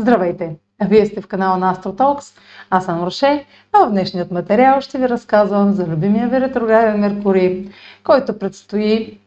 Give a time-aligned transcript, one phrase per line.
[0.00, 0.56] Здравейте!
[0.88, 2.38] Вие сте в канала на AstroTalks,
[2.70, 7.68] аз съм Роше, а в днешният материал ще ви разказвам за любимия ви ретрограден Меркурий,
[8.04, 9.18] който предстои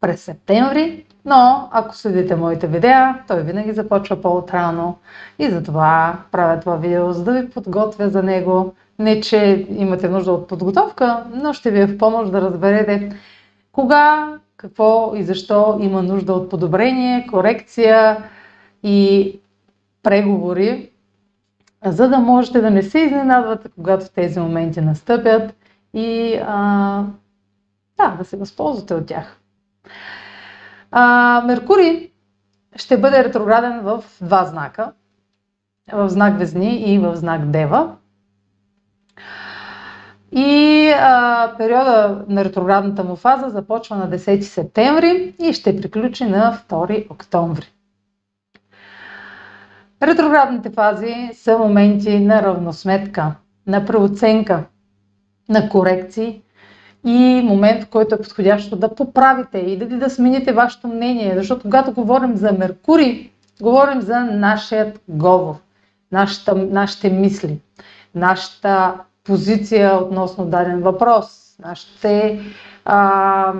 [0.00, 4.96] през септември, но ако следите моите видеа, той винаги започва по-отрано
[5.38, 8.74] и затова правя това видео, за да ви подготвя за него.
[8.98, 13.16] Не, че имате нужда от подготовка, но ще ви е в помощ да разберете
[13.72, 18.24] кога, какво и защо има нужда от подобрение, корекция
[18.82, 19.40] и
[20.02, 20.90] преговори,
[21.84, 25.54] за да можете да не се изненадвате, когато тези моменти настъпят
[25.94, 27.04] и а,
[27.96, 29.40] да, да се възползвате от тях.
[30.90, 32.10] А, Меркурий
[32.76, 34.92] ще бъде ретрограден в два знака.
[35.92, 37.96] В знак Везни и в знак Дева.
[40.32, 46.58] И а, периода на ретроградната му фаза започва на 10 септември и ще приключи на
[46.68, 47.66] 2 октомври.
[50.02, 53.34] Ретроградните фази са моменти на равносметка,
[53.66, 54.64] на преоценка,
[55.48, 56.42] на корекции
[57.06, 61.34] и момент, в който е подходящо да поправите и да, да смените вашето мнение.
[61.36, 63.30] Защото когато говорим за Меркурий,
[63.62, 65.54] говорим за нашият говор,
[66.12, 67.60] нашата, нашите мисли,
[68.14, 72.40] нашата позиция относно даден въпрос, нашите
[72.84, 73.52] а,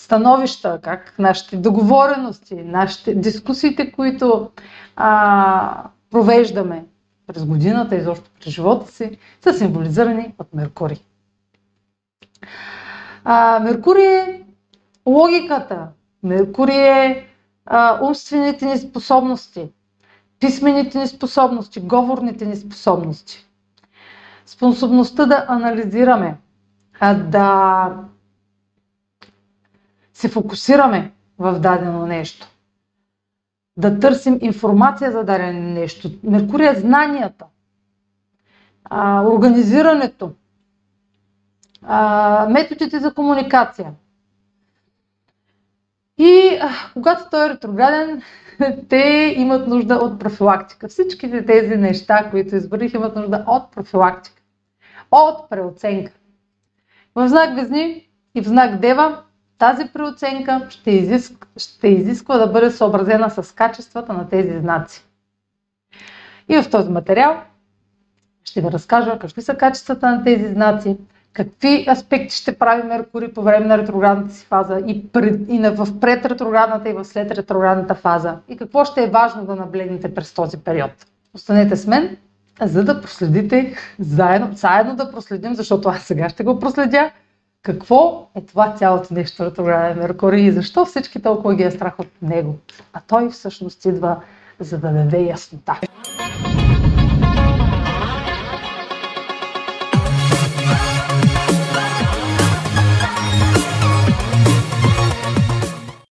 [0.00, 4.50] становища, как нашите договорености, нашите дискусиите, които
[4.96, 6.84] а, провеждаме
[7.26, 11.00] през годината, изобщо през живота си, са символизирани от Меркурий.
[13.24, 14.44] А, Меркурий е
[15.06, 15.88] логиката,
[16.22, 17.26] Меркурий е
[17.66, 19.68] а, умствените ни способности,
[20.40, 23.46] писмените ни способности, говорните ни способности.
[24.46, 26.36] Способността да анализираме,
[27.00, 27.90] а, да
[30.14, 32.51] се фокусираме в дадено нещо.
[33.76, 36.10] Да търсим информация за дадено нещо.
[36.24, 37.44] Меркурий е знанията,
[38.84, 40.32] а, организирането,
[41.82, 43.92] а, методите за комуникация.
[46.18, 48.22] И а, когато той е ретрограден,
[48.88, 50.88] те имат нужда от профилактика.
[50.88, 54.42] Всичките тези неща, които изборих, имат нужда от профилактика,
[55.10, 56.12] от преоценка.
[57.14, 59.22] В знак Везни и в знак Дева
[59.62, 65.04] тази преоценка ще изисква, ще изисква да бъде съобразена с качествата на тези знаци.
[66.48, 67.36] И в този материал
[68.44, 70.96] ще ви разкажа какви са качествата на тези знаци,
[71.32, 76.00] какви аспекти ще прави Меркурий по време на ретроградната си фаза и, пред, и в
[76.00, 80.56] предретроградната и в след ретроградната фаза и какво ще е важно да наблегнете през този
[80.58, 80.90] период.
[81.34, 82.16] Останете с мен,
[82.60, 87.10] за да проследите заедно, заедно да проследим, защото аз сега ще го проследя
[87.62, 92.08] какво е това цялото нещо ретрограден Меркурий и защо всички толкова ги е страх от
[92.22, 92.56] него.
[92.92, 94.16] А той всъщност идва
[94.60, 95.80] за да даде яснота.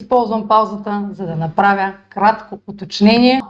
[0.02, 3.42] Използвам паузата, за да направя кратко уточнение.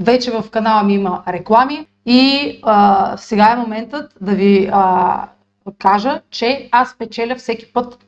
[0.00, 5.28] Вече в канала ми има реклами и а, сега е моментът да ви а,
[5.78, 8.06] кажа, че аз печеля всеки път,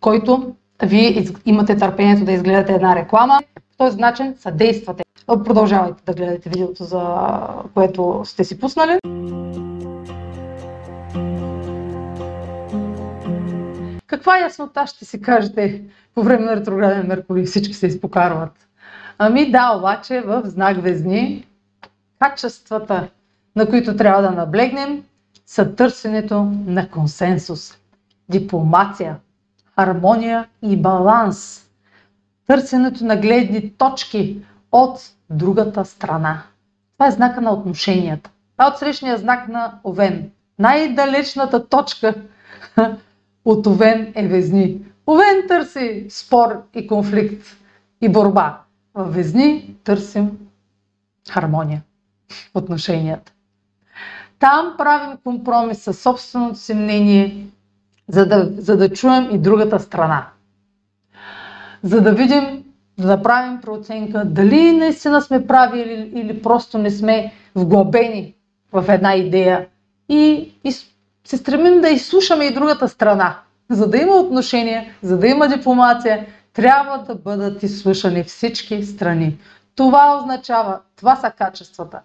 [0.00, 3.40] който вие имате търпението да изгледате една реклама.
[3.54, 5.04] По този начин съдействате.
[5.26, 7.28] Продължавайте да гледате видеото, за
[7.74, 8.98] което сте си пуснали.
[14.06, 15.82] Каква яснота ще си кажете
[16.14, 17.44] по време на ретрограден Меркурий?
[17.44, 18.68] Всички се изпокарват.
[19.18, 21.46] Ами да, обаче в знак Везни
[22.18, 23.08] качествата,
[23.56, 25.02] на които трябва да наблегнем,
[25.50, 27.78] са търсенето на консенсус,
[28.28, 29.16] дипломация,
[29.74, 31.66] хармония и баланс,
[32.46, 35.00] търсенето на гледни точки от
[35.30, 36.42] другата страна.
[36.92, 38.30] Това е знака на отношенията.
[38.52, 40.30] Това е отсрещния знак на Овен.
[40.58, 42.14] Най-далечната точка
[43.44, 44.80] от Овен е Везни.
[45.06, 47.46] Овен търси спор и конфликт
[48.00, 48.60] и борба.
[48.94, 50.38] В Везни търсим
[51.30, 51.82] хармония
[52.30, 53.32] в отношенията.
[54.40, 57.46] Там правим компромис със собственото си мнение,
[58.08, 60.26] за да, за да чуем и другата страна.
[61.82, 62.64] За да видим,
[62.98, 68.34] да направим прооценка дали наистина сме прави или, или просто не сме вглъбени
[68.72, 69.66] в една идея
[70.08, 70.72] и, и
[71.24, 73.38] се стремим да изслушаме и другата страна.
[73.70, 79.38] За да има отношение, за да има дипломация, трябва да бъдат изслушани всички страни.
[79.74, 82.00] Това означава, това са качествата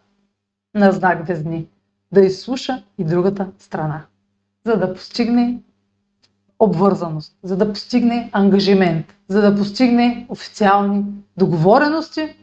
[0.75, 1.65] на знак Везни
[2.15, 4.05] да изслуша и другата страна,
[4.65, 5.61] за да постигне
[6.59, 11.05] обвързаност, за да постигне ангажимент, за да постигне официални
[11.37, 12.35] договорености,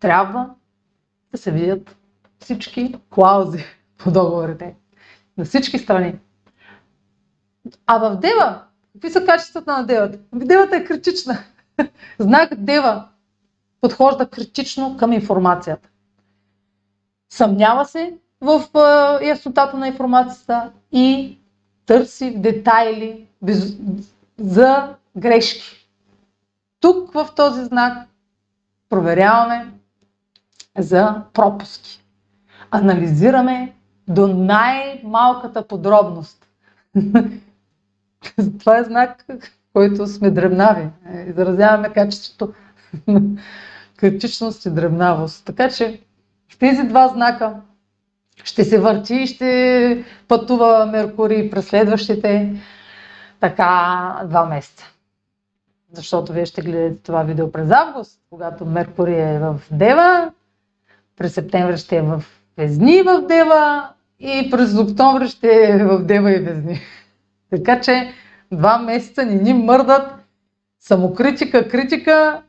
[0.00, 0.50] трябва
[1.32, 1.96] да се видят
[2.38, 3.64] всички клаузи
[3.98, 4.74] по договорите.
[5.38, 6.18] На всички страни.
[7.86, 8.62] А в Дева,
[8.92, 10.18] какви са качествата на Девата?
[10.32, 11.38] Ами девата е критична.
[12.18, 13.08] Знак Дева
[13.80, 15.88] подхожда критично към информацията.
[17.32, 18.62] Съмнява се в
[19.22, 21.38] яснотата на информацията и
[21.86, 23.76] търси в детайли без,
[24.38, 25.88] за грешки.
[26.80, 28.08] Тук в този знак
[28.88, 29.72] проверяваме
[30.78, 32.02] за пропуски.
[32.70, 33.74] Анализираме
[34.08, 36.46] до най-малката подробност.
[38.58, 39.26] Това е знак,
[39.72, 40.88] който сме дребнави.
[41.28, 42.52] Изразяваме качеството
[43.96, 45.44] критичност и дребнавост.
[45.44, 46.00] Така че
[46.48, 47.56] в тези два знака
[48.44, 52.52] ще се върти и ще пътува Меркурий през следващите
[53.40, 54.84] така два месеца.
[55.92, 60.30] Защото вие ще гледате това видео през август, когато Меркурий е в Дева,
[61.16, 62.24] през септември ще е в
[62.56, 63.88] Везни в Дева
[64.20, 66.80] и през октомври ще е в Дева и Везни.
[67.50, 68.12] Така че
[68.52, 70.12] два месеца ни ни мърдат
[70.80, 72.42] самокритика, критика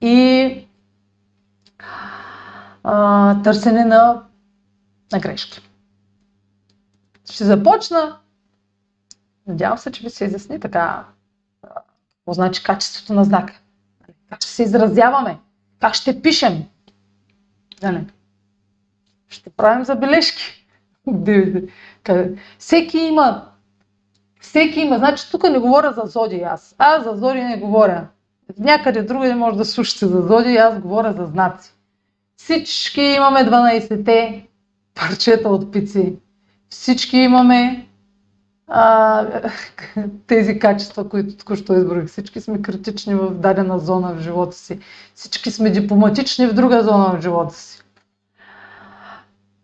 [0.00, 0.54] и
[2.84, 4.22] а, търсене на,
[5.12, 5.60] на грешки.
[7.30, 8.18] Ще започна.
[9.46, 11.04] Надявам се, че ви се изясни така
[12.28, 13.60] какво значи качеството на знака.
[14.28, 15.38] Как ще се изразяваме?
[15.80, 16.64] Как ще пишем?
[17.80, 18.06] Дали?
[19.28, 20.66] Ще правим забележки.
[22.58, 23.48] Всеки има.
[24.40, 24.98] Всеки има.
[24.98, 26.74] Значи тук не говоря за зоди аз.
[26.78, 28.08] Аз за зоди не говоря.
[28.58, 31.74] Някъде другаде може да слушате за зоди, аз говоря за знаци.
[32.36, 34.47] Всички имаме 12-те
[34.98, 36.16] парчета от пици.
[36.68, 37.86] Всички имаме
[38.66, 39.50] а,
[40.26, 42.06] тези качества, които току-що изборих.
[42.06, 44.78] Всички сме критични в дадена зона в живота си.
[45.14, 47.82] Всички сме дипломатични в друга зона в живота си.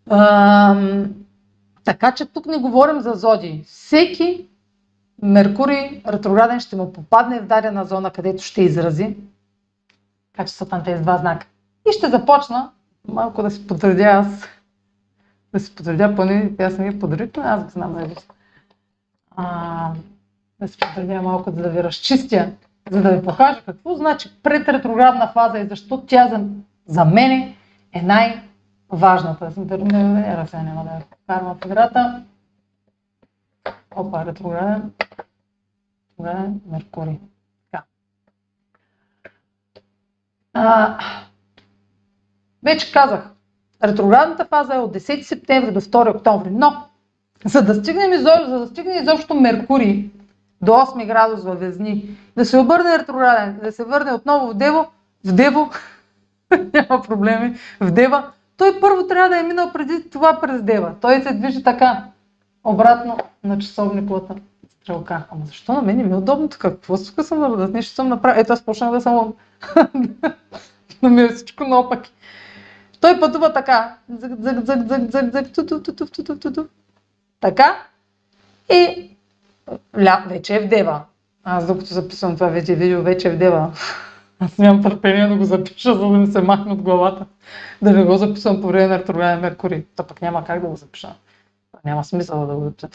[0.09, 0.75] А,
[1.83, 3.63] така че тук не говорим за зоди.
[3.67, 4.47] Всеки
[5.21, 9.15] Меркурий ретрограден ще му попадне в дадена зона, където ще изрази
[10.35, 11.47] качествата на тези два знака.
[11.89, 12.71] И ще започна
[13.07, 14.47] малко да си подредя аз.
[15.55, 18.15] Да си подредя поне, аз не ги подредя, аз ги знам нали?
[19.35, 19.93] А,
[20.59, 22.51] да си подредя малко, за да ви разчистя,
[22.91, 26.45] за да ви покажа какво значи предретроградна фаза и защо тя за,
[26.85, 27.55] за мен
[27.93, 29.51] е най-важната.
[29.57, 32.23] Не, не, не, няма да я вкарвам в играта.
[33.95, 34.91] Опа, ретрограден.
[36.19, 37.19] Ретрограден Меркурий.
[40.53, 40.99] А,
[42.63, 43.34] вече казах,
[43.87, 46.73] ретроградната фаза е от 10 септември до 2 октомври, но
[47.45, 50.09] за да стигнем изобщо, за да стигне изобщо Меркурий
[50.61, 54.87] до 8 градус във Везни, да се обърне ретрограден, да се върне отново в Дево,
[55.25, 55.69] в Дево,
[56.73, 60.93] няма проблеми, в Дева, той първо трябва да е минал преди това през Дева.
[61.01, 62.03] Той се движи така
[62.63, 64.35] обратно на часовниковата
[64.81, 65.23] стрелка.
[65.31, 66.69] Ама защо на мен ми е удобно така?
[66.69, 68.41] Какво тук съм да нещо съм направил?
[68.41, 69.33] Ето аз почнах да съм
[71.03, 72.13] да ми е всичко наопаки.
[73.01, 73.97] Той пътува така.
[74.09, 76.67] Зък, зък, зък, зък, зък, зък, ту, ту, ту, ту, ту, ту,
[77.39, 77.83] Така.
[78.69, 79.09] И
[79.97, 81.01] ля, вече е в Дева.
[81.43, 83.73] Аз докато записвам това вече видео, вече е в Дева.
[84.39, 87.25] Аз нямам търпение да го запиша, за да не се махне от главата.
[87.81, 89.85] Да не го записвам по време на ретрограден Меркурий.
[89.95, 91.15] То пък няма как да го запиша.
[91.85, 92.87] Няма смисъл да го запиша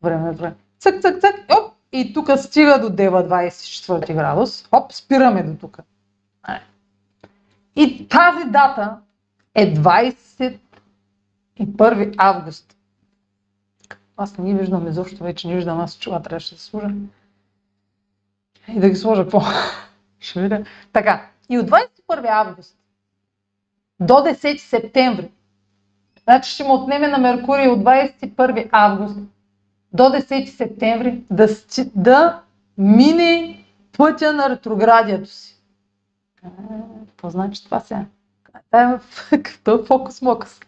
[0.00, 0.52] по време на това.
[0.78, 4.68] Цък, цък, цък, оп, и тук стига до Дева 24 градус.
[4.70, 5.78] Хоп, спираме до тук.
[7.76, 8.96] И тази дата
[9.54, 12.76] е 21 август.
[14.16, 16.88] Аз не ги виждам изобщо, вече не виждам, аз чува, трябваше да служа.
[18.68, 19.40] И да ги сложа какво?
[20.20, 20.64] Ще видя.
[20.92, 22.76] Така, и от 21 август
[24.00, 25.30] до 10 септември
[26.24, 29.18] Значи ще му отнеме на Меркурий от 21 август
[29.92, 31.48] до 10 септември да,
[31.94, 32.42] да
[32.78, 33.64] мине
[33.96, 35.62] пътя на ретроградието си.
[37.06, 38.04] Какво значи това сега?
[38.66, 38.98] Това е
[39.86, 40.60] фокус-мокус.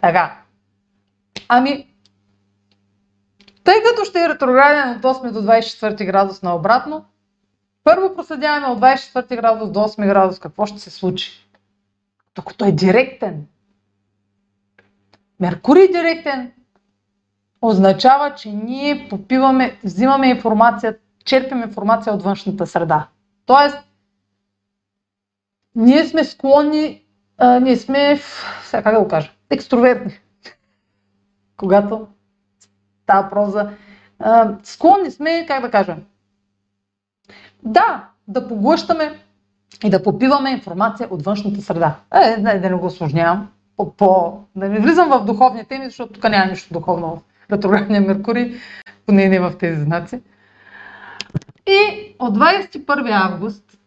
[0.00, 0.42] Така.
[1.48, 1.94] Ами,
[3.64, 7.04] тъй като ще е ретрограден от 8 до 24 градус на обратно,
[7.84, 11.48] първо проследяваме от 24 градус до 8 градус какво ще се случи.
[12.34, 13.46] Докато е директен,
[15.42, 16.52] Меркурий директен
[17.62, 23.08] означава, че ние попиваме, взимаме информация, черпим информация от външната среда.
[23.46, 23.78] Тоест,
[25.74, 27.01] ние сме склонни,
[27.42, 28.20] а, ние сме,
[28.64, 30.20] сега как да го кажа, екстровертни.
[31.56, 32.06] Когато
[33.02, 33.70] става проза,
[34.62, 35.96] склонни сме, как да кажа,
[37.62, 39.18] да, да поглъщаме
[39.84, 41.96] и да попиваме информация от външната среда.
[42.14, 46.12] Е, да, да не го осложнявам, по, по, да не влизам в духовни теми, защото
[46.12, 48.54] тук няма нищо духовно в ретроградния Меркурий,
[49.06, 50.22] поне не в тези знаци.
[51.66, 53.78] И от 21 август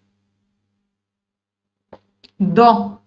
[2.39, 2.97] до...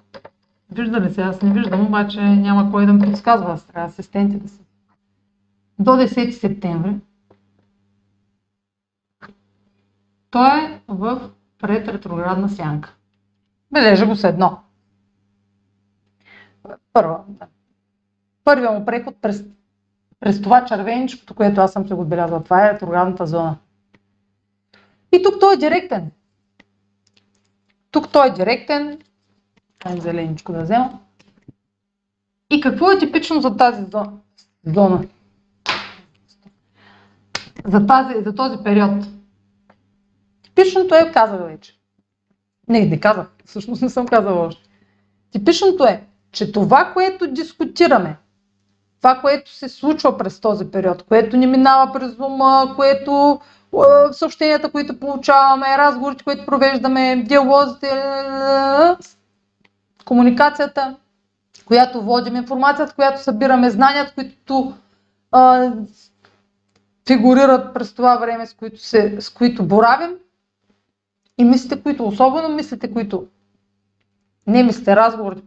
[0.73, 1.23] Вижда ли се?
[1.23, 3.53] Аз не виждам, обаче няма кой да ми подсказва.
[3.53, 4.63] Аз трябва асистенти да са.
[5.79, 6.97] До 10 септември
[10.31, 12.95] той е в предретроградна сянка.
[13.73, 14.61] Бележа го с едно.
[16.93, 17.25] Първа.
[18.45, 19.45] Първият му преход през,
[20.21, 22.45] през това червеничкото, което аз съм се го отбелязала.
[22.45, 23.57] Това е ретроградната зона.
[25.13, 26.11] И тук той е директен.
[27.91, 28.99] Тук той е директен.
[29.87, 30.99] Зеленичко да взема.
[32.51, 33.85] И какво е типично за тази
[34.65, 35.05] зона?
[37.67, 39.05] За, тази, за този период.
[40.43, 41.79] Типичното е, казах вече.
[42.69, 43.27] Не, не казах.
[43.45, 44.69] Всъщност не съм казала още.
[45.31, 48.17] Типичното е, че това, което дискутираме,
[48.99, 53.41] това, което се случва през този период, което ни минава през ума, което
[54.13, 57.91] съобщенията, които получаваме, разговорите, които провеждаме, диалозите,
[60.09, 60.97] комуникацията,
[61.67, 64.75] която водим, информацията, която събираме, знанията, които
[65.33, 65.73] а,
[67.07, 70.11] фигурират през това време, с които, се, с които боравим.
[71.39, 73.27] И мислите, които, особено мислите, които
[74.47, 75.43] не мислите, разговорите,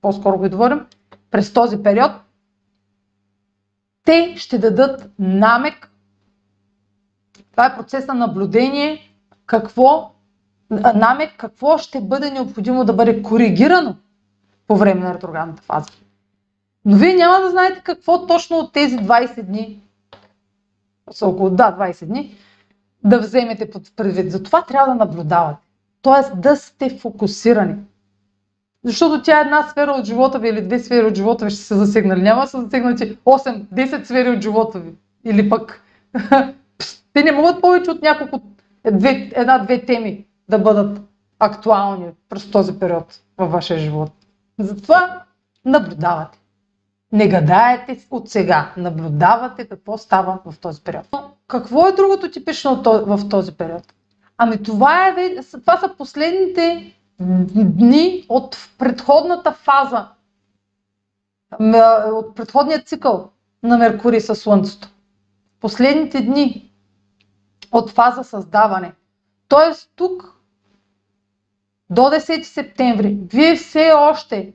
[0.00, 0.86] по-скоро го говорим,
[1.30, 2.12] през този период,
[4.04, 5.90] те ще дадат намек.
[7.52, 9.12] Това е процес на наблюдение,
[9.46, 10.12] какво,
[10.70, 13.96] намек какво ще бъде необходимо да бъде коригирано
[14.66, 15.88] по време на ретроградната фаза.
[16.84, 19.80] Но вие няма да знаете какво точно от тези 20 дни,
[21.10, 22.34] са около да, 20 дни,
[23.04, 24.32] да вземете под предвид.
[24.32, 25.66] Затова трябва да наблюдавате.
[26.02, 27.74] Тоест да сте фокусирани.
[28.84, 31.60] Защото тя е една сфера от живота ви или две сфери от живота ви ще
[31.60, 32.22] се засегнали.
[32.22, 34.94] Няма да са засегнати 8-10 сфери от живота ви.
[35.24, 35.82] Или пък
[37.12, 38.40] Те не могат повече от няколко,
[38.84, 41.00] една-две теми да бъдат
[41.38, 44.12] актуални през този период във вашия живот.
[44.58, 45.22] Затова
[45.64, 46.38] наблюдавате.
[47.12, 48.72] Не гадаете от сега.
[48.76, 51.06] Наблюдавате какво става в този период.
[51.46, 53.94] Какво е другото типично в този период?
[54.38, 56.94] Ами това, е, това са последните
[57.54, 60.08] дни от предходната фаза,
[62.12, 63.30] от предходния цикъл
[63.62, 64.88] на Меркурий със Слънцето.
[65.60, 66.72] Последните дни
[67.72, 68.92] от фаза създаване.
[69.48, 70.39] Тоест тук
[71.90, 74.52] до 10 септември вие все още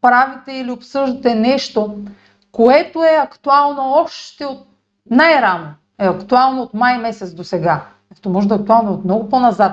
[0.00, 1.98] правите или обсъждате нещо,
[2.52, 4.66] което е актуално още от
[5.10, 5.66] най-рано.
[6.00, 7.84] Е актуално от май месец до сега.
[8.22, 9.72] То може да е актуално от много по-назад.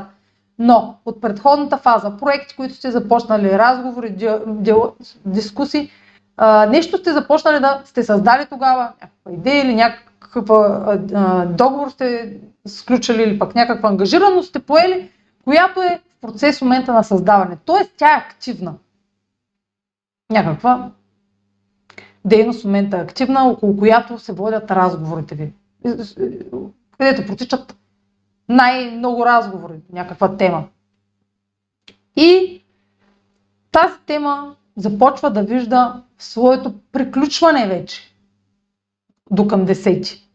[0.60, 4.74] Но от предходната фаза, проекти, които сте започнали, разговори, ди, ди,
[5.26, 5.90] дискусии,
[6.38, 10.46] а, нещо сте започнали да сте създали тогава, някаква идея или някакъв
[11.48, 15.12] договор сте сключили или пък някаква ангажираност сте поели,
[15.44, 17.58] която е процес в момента на създаване.
[17.66, 18.76] Тоест тя е активна.
[20.30, 20.92] Някаква
[22.26, 25.54] дейност в момента е активна, около която се водят разговорите ви.
[26.98, 27.78] Където протичат
[28.50, 30.68] най-много разговори, някаква тема.
[32.16, 32.62] И
[33.72, 38.16] тази тема започва да вижда своето приключване вече
[39.32, 40.30] до към десети.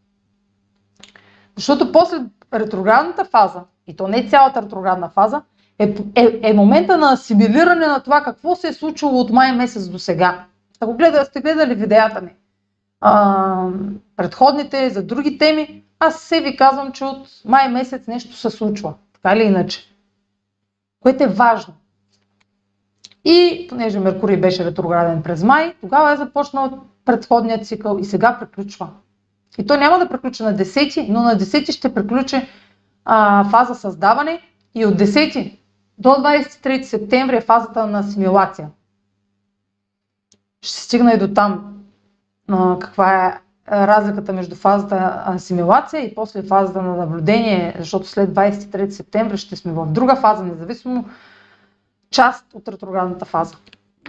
[1.55, 2.17] Защото после
[2.53, 5.41] ретроградната фаза, и то не цялата ретроградна фаза,
[5.79, 9.87] е, е, е момента на асимилиране на това какво се е случило от май месец
[9.87, 10.45] до сега.
[10.79, 12.31] Ако гледа, сте гледали видеята ми,
[13.01, 13.67] а,
[14.15, 18.93] предходните за други теми, аз се ви казвам, че от май месец нещо се случва.
[19.13, 19.79] Така или иначе.
[20.99, 21.73] Което е важно.
[23.25, 28.89] И понеже Меркурий беше ретрограден през май, тогава е започнал предходният цикъл и сега приключва.
[29.57, 32.47] И то няма да приключи на 10, но на 10 ще приключи
[33.05, 34.41] а, фаза създаване
[34.75, 35.57] и от 10
[36.01, 38.69] до 23 септември е фазата на асимилация.
[40.61, 41.77] Ще стигна и до там
[42.79, 43.39] каква е
[43.71, 49.71] разликата между фазата асимилация и после фазата на наблюдение, защото след 23 септември ще сме
[49.71, 51.05] в друга фаза, независимо
[52.09, 53.55] част от ретроградната фаза.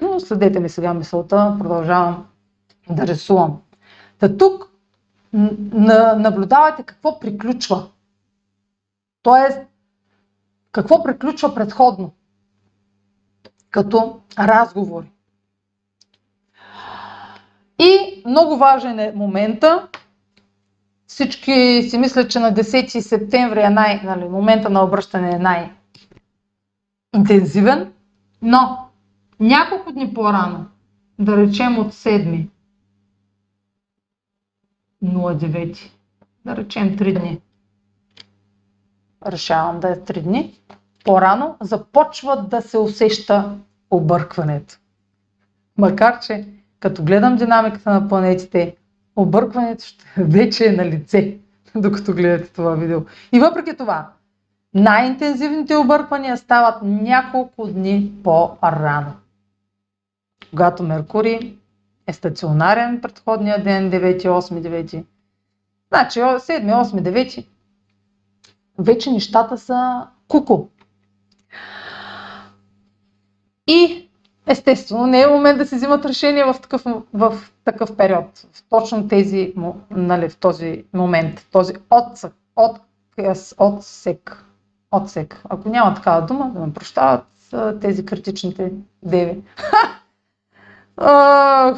[0.02, 2.26] Но следете ми сега мисълта, продължавам
[2.90, 3.60] да рисувам.
[4.18, 4.68] Та тук
[5.32, 7.88] наблюдавайте какво приключва.
[9.22, 9.58] Тоест,
[10.72, 12.12] какво приключва предходно,
[13.70, 15.12] като разговори.
[17.78, 19.88] И много важен е момента.
[21.06, 25.72] Всички си мислят, че на 10 септември е най, нали, момента на обръщане е най,
[27.14, 27.92] интензивен,
[28.42, 28.78] но
[29.40, 30.66] няколко дни по-рано,
[31.18, 32.48] да речем от 7
[35.04, 35.90] 09,
[36.44, 37.40] да речем 3 дни,
[39.26, 40.60] решавам да е 3 дни,
[41.04, 43.58] по-рано започва да се усеща
[43.90, 44.78] объркването.
[45.78, 46.48] Макар, че
[46.80, 48.76] като гледам динамиката на планетите,
[49.16, 51.38] объркването ще вече е на лице,
[51.74, 53.00] докато гледате това видео.
[53.32, 54.08] И въпреки това,
[54.74, 59.12] най-интензивните обърквания стават няколко дни по-рано.
[60.50, 61.58] Когато Меркурий
[62.06, 65.04] е стационарен предходния ден, 9, 8, 9.
[65.88, 66.38] Значи 7,
[66.82, 67.46] 8, 9.
[68.78, 70.68] Вече нещата са куко.
[73.66, 74.08] И
[74.46, 79.08] естествено не е момент да се взимат решения в такъв, в такъв период, в точно
[79.08, 79.54] тези,
[79.90, 82.80] нали, в този момент, този отсек, от,
[83.58, 84.44] отсек,
[84.92, 85.42] отсек.
[85.48, 87.26] Ако няма такава дума, да ме прощават
[87.80, 89.42] тези критичните деви.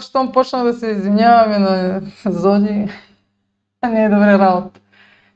[0.01, 2.89] щом почна да се извиняваме на Зоди,
[3.83, 4.81] не е добре работа.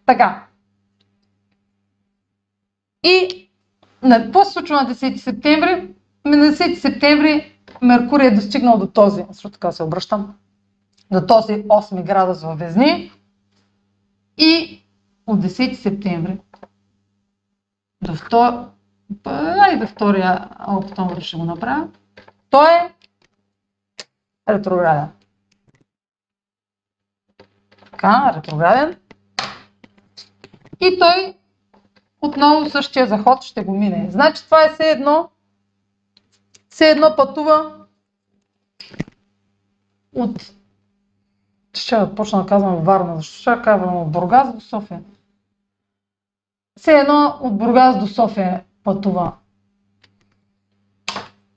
[0.06, 0.44] Така.
[3.02, 3.48] И
[4.10, 5.88] какво се случва на 10 септември?
[6.28, 10.34] На 10 септември Меркурий е достигнал до този, защото така се обръщам,
[11.12, 13.12] до този 8 градус във Везни
[14.38, 14.82] и
[15.26, 16.38] от 10 септември
[18.02, 18.68] до 2,
[19.10, 21.88] до 2 октомври ще го направя.
[22.50, 22.94] Той е
[24.48, 25.08] ретрограден.
[27.84, 28.96] Така, ретрограден.
[30.80, 31.34] И той
[32.20, 34.06] отново същия заход ще го мине.
[34.10, 35.30] Значи това е все едно,
[36.78, 37.86] все едно пътува
[40.14, 40.52] от
[41.74, 45.02] ще почна да казвам Варна, защо ще казвам от Бургас до София?
[46.76, 49.32] Все едно от Бургас до София пътува.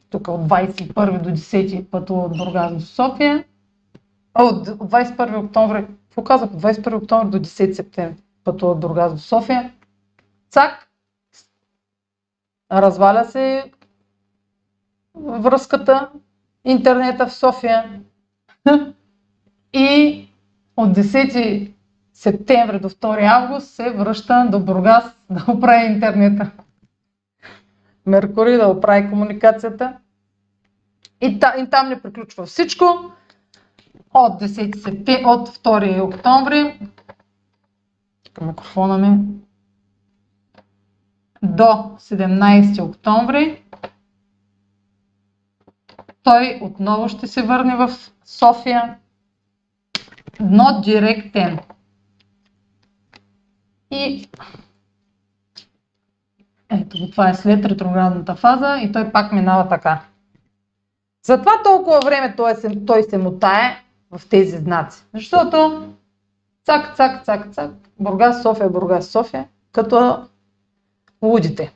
[0.10, 3.44] Тук от 21 до 10 пътува от Бургас до София.
[4.34, 6.50] А, от 21 октомври, какво казах?
[6.53, 9.74] От 21 октомври до 10 септември пътува от Бургас до София.
[10.50, 10.90] Цак,
[12.72, 13.72] разваля се
[15.15, 16.09] връзката,
[16.65, 18.01] интернета в София.
[19.74, 20.27] И
[20.77, 21.71] от 10
[22.13, 26.51] септември до 2 август се връща до Бургас да оправи интернета.
[28.05, 29.97] Меркурий да оправи комуникацията.
[31.21, 32.85] И, та, и там не приключва всичко.
[34.13, 36.79] От 10 септември, от 2 октомври,
[38.33, 39.17] към микрофона ми,
[41.43, 41.63] до
[42.00, 43.60] 17 октомври,
[46.24, 47.90] той отново ще се върне в
[48.25, 48.98] София,
[50.40, 51.60] но директен.
[53.92, 54.29] И
[56.70, 60.01] ето, това е след ретроградната фаза и той пак минава така.
[61.24, 65.05] Затова толкова време той се, той се мутае в тези знаци.
[65.14, 65.88] Защото
[66.66, 70.27] цак, цак, цак, цак, Бургас, София, Бургас, София, като
[71.22, 71.74] лудите.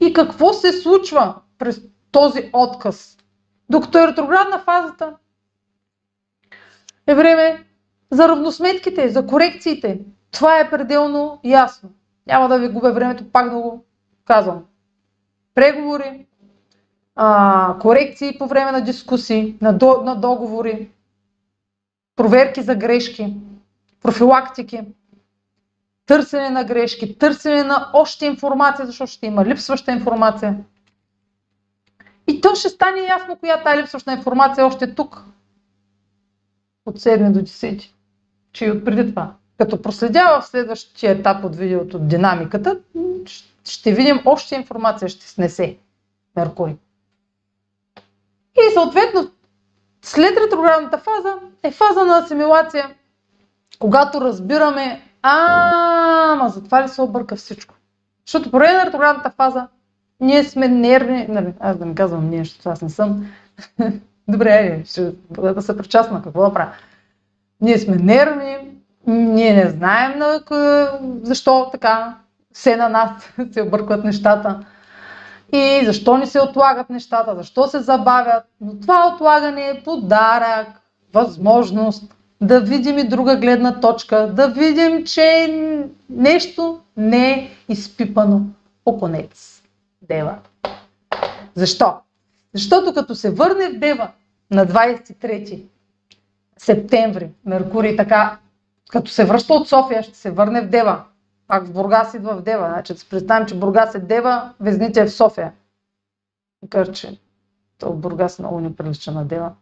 [0.00, 3.16] И какво се случва през този отказ?
[3.70, 5.16] Докато е ретроградна фазата,
[7.06, 7.64] е време
[8.10, 10.00] за равносметките, за корекциите.
[10.30, 11.90] Това е пределно ясно.
[12.26, 13.84] Няма да ви губя времето, пак да го
[14.24, 14.64] казвам.
[15.54, 16.26] Преговори,
[17.16, 20.90] а, корекции по време на дискусии, на, до, на договори,
[22.16, 23.36] проверки за грешки,
[24.02, 24.80] профилактики,
[26.06, 30.56] търсене на грешки, търсене на още информация, защото ще има липсваща информация.
[32.40, 35.24] И то ще стане ясно коя тази липсваща информация още тук.
[36.86, 37.90] От 7 до 10.
[38.52, 39.34] Че и от преди това.
[39.58, 42.78] Като проследява в следващия етап от видеото динамиката,
[43.64, 45.76] ще видим още информация, ще снесе
[46.36, 46.76] Меркурий.
[48.56, 49.30] И съответно,
[50.02, 52.94] след ретроградната фаза е фаза на асимилация,
[53.78, 57.74] когато разбираме, а, ма затова ли се обърка всичко?
[58.26, 59.68] Защото по време на ретроградната фаза
[60.20, 63.26] ние сме нервни, нали, аз да не казвам ние, защото аз не съм.
[64.28, 66.72] Добре, ще бъда да се причастна, какво да правя?
[67.60, 68.56] Ние сме нервни,
[69.06, 70.40] ние не знаем на,
[71.22, 72.16] защо така
[72.52, 73.10] все на нас
[73.52, 74.64] се объркват нещата
[75.52, 78.44] и защо ни се отлагат нещата, защо се забавят.
[78.60, 80.68] Но това отлагане е подарък,
[81.14, 85.54] възможност да видим и друга гледна точка, да видим, че
[86.10, 88.40] нещо не е изпипано
[88.84, 89.59] по конец.
[90.10, 90.38] Дева.
[91.54, 91.94] Защо?
[92.54, 94.10] Защото като се върне в Дева
[94.50, 95.62] на 23
[96.58, 98.38] септември, Меркурий така,
[98.90, 101.04] като се връща от София, ще се върне в Дева.
[101.46, 102.68] Пак в Бургас идва в Дева.
[102.68, 105.52] Значи, да си представим, че Бургас е Дева, Везните е в София.
[106.62, 107.18] Макар, че
[107.78, 109.52] то Бургас много не прилича на Дева.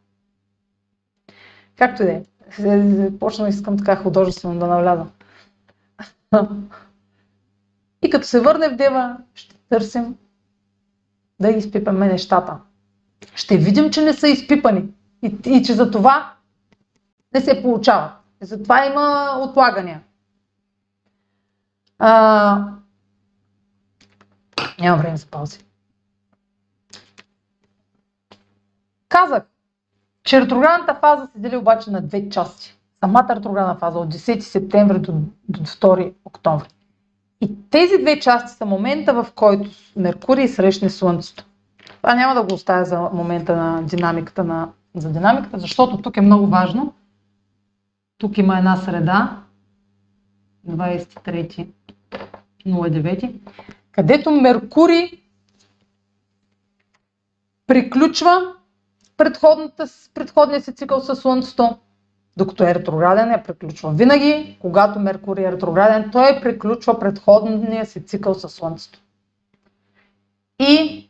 [1.77, 2.23] Както и да е.
[3.19, 5.07] Почна искам така художествено да навляза.
[8.03, 10.17] И като се върне в Дева, ще търсим
[11.41, 12.57] да изпипаме нещата.
[13.35, 14.85] Ще видим, че не са изпипани
[15.23, 16.33] и, и че за това
[17.35, 18.11] не се получават.
[18.41, 20.03] Затова има отлагания.
[21.99, 22.65] А...
[24.81, 25.59] Няма време за паузи.
[29.09, 29.43] Казах,
[30.25, 32.79] че ретроградната фаза се дели обаче на две части.
[33.05, 35.13] Самата ретроградна фаза от 10 септември до,
[35.49, 36.69] до 2 октомври.
[37.41, 41.45] И тези две части са момента, в който Меркурий срещне Слънцето.
[41.97, 46.21] Това няма да го оставя за момента на динамиката, на, за динамиката, защото тук е
[46.21, 46.95] много важно.
[48.19, 49.43] Тук има една среда,
[50.69, 53.35] 23.09,
[53.93, 55.11] където Меркурий
[57.67, 58.55] приключва
[60.15, 61.79] предходния си цикъл със Слънцето,
[62.39, 64.59] докато е ретрограден, е приключва винаги.
[64.61, 68.99] Когато Меркурий е ретрограден, той приключва предходния си цикъл със Слънцето.
[70.59, 71.09] И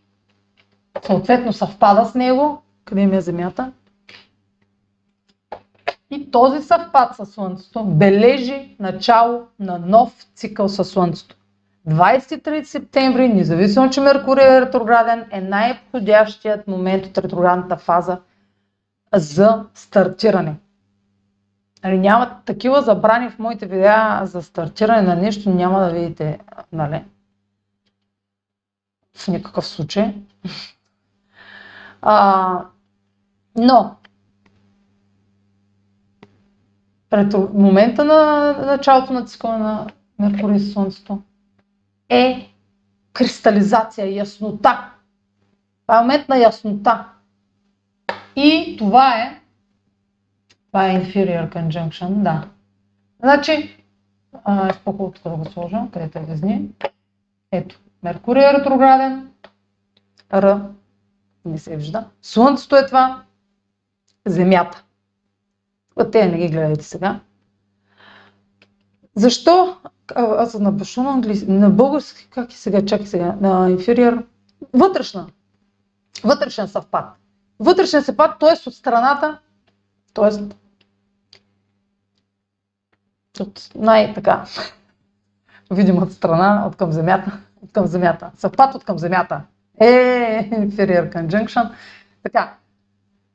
[1.06, 2.62] съответно съвпада с него.
[2.84, 3.72] Къде ми е Земята?
[6.10, 11.36] И този съвпад със Слънцето бележи начало на нов цикъл със Слънцето.
[11.88, 18.18] 23 септември, независимо, че Меркурий е ретрограден, е най-подходящият момент от ретроградната фаза
[19.14, 20.54] за стартиране.
[21.84, 26.38] Нали, няма такива забрани в моите видеа за стартиране на нещо, няма да видите,
[26.72, 27.04] нали?
[29.16, 30.14] В никакъв случай.
[32.02, 32.64] А,
[33.56, 33.96] но,
[37.10, 39.86] пред момента на началото на цикъла на
[40.18, 41.22] Меркурий и Слънцето
[42.08, 42.52] е
[43.12, 44.90] кристализация, яснота.
[45.82, 47.04] Това е момент на яснота.
[48.36, 49.40] И това е
[50.68, 52.48] това е inferior conjunction, да.
[53.20, 53.84] Значи,
[54.44, 56.70] а, по тук да го сложа, където е везни.
[57.52, 59.30] Ето, Меркурий е ретрограден,
[60.32, 60.60] Р
[61.44, 62.04] не се вижда.
[62.22, 63.22] Слънцето е това,
[64.26, 64.84] Земята.
[66.12, 67.20] Те не ги гледайте сега.
[69.14, 69.76] Защо?
[70.14, 74.24] Аз на башу на английски, на български, как е сега, чакай сега, на инфериор.
[74.72, 75.26] Вътрешна.
[76.24, 77.04] Вътрешен съвпад.
[77.58, 78.68] Вътрешен съвпад, т.е.
[78.68, 79.38] от страната,
[80.14, 80.28] т.е.
[83.42, 84.44] от най-така
[85.70, 88.30] видимата страна, от към земята, от към земята.
[88.36, 89.42] Съвпад от към земята.
[89.80, 91.70] Е, inferior conjunction.
[92.22, 92.54] Така.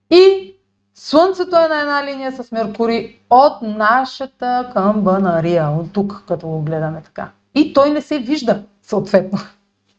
[0.10, 0.54] И
[0.96, 7.02] Слънцето е на една линия с Меркурий от нашата камбанария, от тук, като го гледаме
[7.02, 7.30] така.
[7.56, 9.40] И той не се вижда, съответно,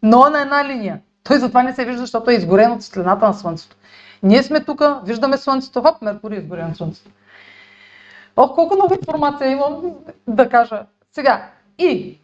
[0.03, 1.01] но е на една линия.
[1.25, 3.77] Той затова не се вижда, защото е изгорен от светлината на Слънцето.
[4.25, 7.11] Ние сме тук, виждаме Слънцето, хоп, Меркурий е изгорен от Слънцето.
[8.37, 9.95] Ох, колко много информация имам
[10.29, 10.87] да кажа.
[11.13, 12.19] Сега, и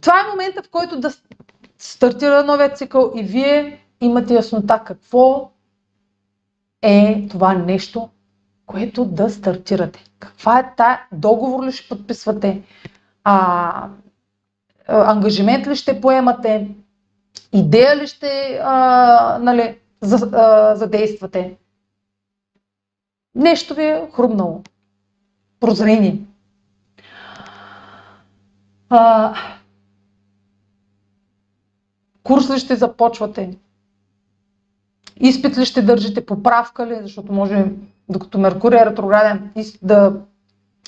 [0.00, 1.10] това е момента, в който да
[1.78, 5.50] стартира новия цикъл и вие имате яснота какво
[6.82, 8.10] е това нещо,
[8.66, 10.04] което да стартирате.
[10.18, 12.62] Каква е тая договор ли ще подписвате,
[13.24, 13.88] а,
[14.86, 16.68] ангажимент ли ще поемате,
[17.52, 21.56] идея ли ще а, нали, за, а, задействате.
[23.34, 24.62] Нещо ви е хрумнало.
[25.60, 26.18] Прозрение.
[28.88, 29.34] А,
[32.22, 33.58] курс ли ще започвате?
[35.16, 36.26] Изпит ли ще държите?
[36.26, 36.98] Поправка ли?
[37.02, 37.64] Защото може,
[38.08, 39.50] докато Меркурий е ретрограден,
[39.82, 40.20] да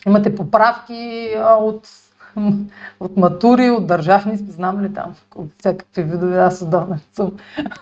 [0.07, 1.89] имате поправки от,
[3.01, 7.33] от матури, от държавни, знам ли там, от всякакви видове, аз отдавна съм,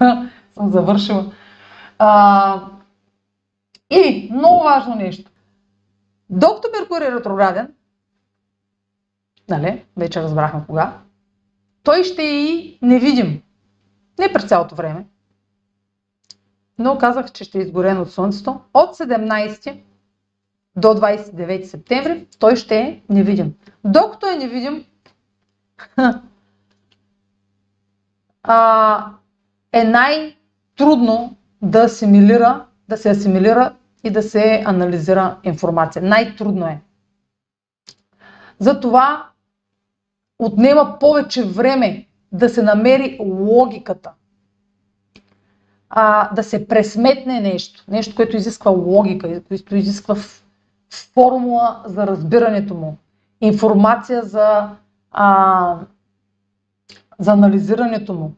[0.54, 1.32] съм завършила.
[1.98, 2.62] А,
[3.90, 5.30] и много важно нещо.
[6.30, 7.68] Докато Меркурий е ретрограден,
[9.48, 10.96] нали, вече разбрахме кога,
[11.82, 13.42] той ще е и невидим.
[14.18, 15.06] Не през цялото време.
[16.78, 18.60] Но казах, че ще е изгорен от Слънцето.
[18.74, 19.80] От 17
[20.76, 23.54] до 29 септември той ще е невидим.
[23.84, 24.84] Докато е невидим,
[28.42, 29.06] а,
[29.72, 36.02] е най-трудно да асимилира, да се асимилира и да се анализира информация.
[36.02, 36.80] Най-трудно е.
[38.58, 39.28] Затова
[40.38, 44.10] отнема повече време да се намери логиката.
[45.90, 47.84] А, да се пресметне нещо.
[47.88, 50.16] Нещо, което изисква логика, което изисква
[50.92, 52.96] формула за разбирането му,
[53.40, 54.68] информация за,
[55.10, 55.78] а,
[57.18, 58.32] за анализирането му.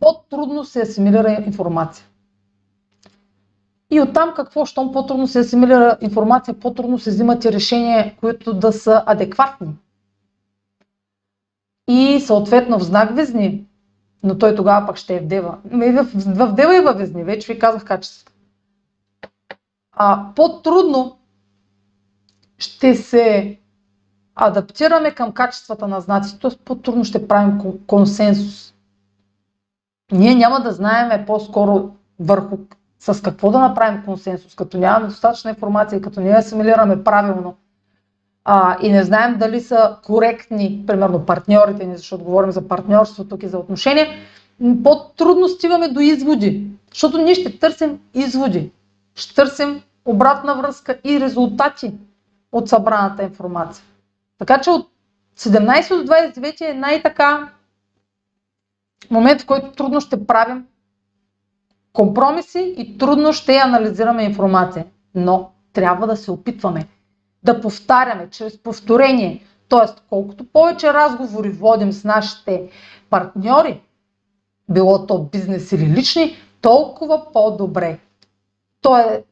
[0.00, 2.04] По-трудно се асимилира информация.
[3.90, 8.72] И оттам какво, щом по-трудно се асимилира информация, по-трудно се взимат и решения, които да
[8.72, 9.76] са адекватни.
[11.88, 13.66] И съответно в знак Везни,
[14.22, 15.58] но той тогава пък ще е в Дева.
[15.72, 18.32] Ами в, в, Дева и във Везни, вече ви казах качеството.
[19.92, 21.17] А, по-трудно
[22.58, 23.58] ще се
[24.34, 26.50] адаптираме към качествата на знаците, т.е.
[26.64, 28.74] по-трудно ще правим консенсус.
[30.12, 31.90] Ние няма да знаеме по-скоро
[32.20, 32.58] върху
[33.00, 37.56] с какво да направим консенсус, като нямаме достатъчна информация, като не асимилираме правилно
[38.44, 43.42] а, и не знаем дали са коректни, примерно партньорите ни, защото говорим за партньорство тук
[43.42, 44.06] и за отношения,
[44.84, 48.70] по-трудно стигаме до изводи, защото ние ще търсим изводи,
[49.14, 51.92] ще търсим обратна връзка и резултати
[52.52, 53.84] от събраната информация.
[54.38, 54.90] Така че от
[55.38, 57.52] 17 до 29 е най-така
[59.10, 60.66] момент, в който трудно ще правим
[61.92, 64.86] компромиси и трудно ще анализираме информация.
[65.14, 66.88] Но трябва да се опитваме
[67.42, 69.44] да повтаряме чрез повторение.
[69.68, 72.70] Тоест, колкото повече разговори водим с нашите
[73.10, 73.80] партньори,
[74.68, 77.98] било то бизнес или лични, толкова по-добре.
[78.80, 79.24] То е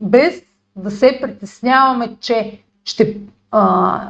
[0.00, 0.42] без
[0.76, 4.08] да се притесняваме, че ще а,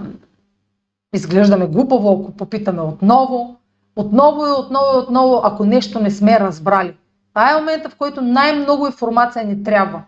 [1.14, 3.57] изглеждаме глупаво, ако попитаме отново,
[3.96, 6.96] отново и отново и отново, ако нещо не сме разбрали.
[7.29, 10.03] Това е момента, в който най-много информация ни трябва.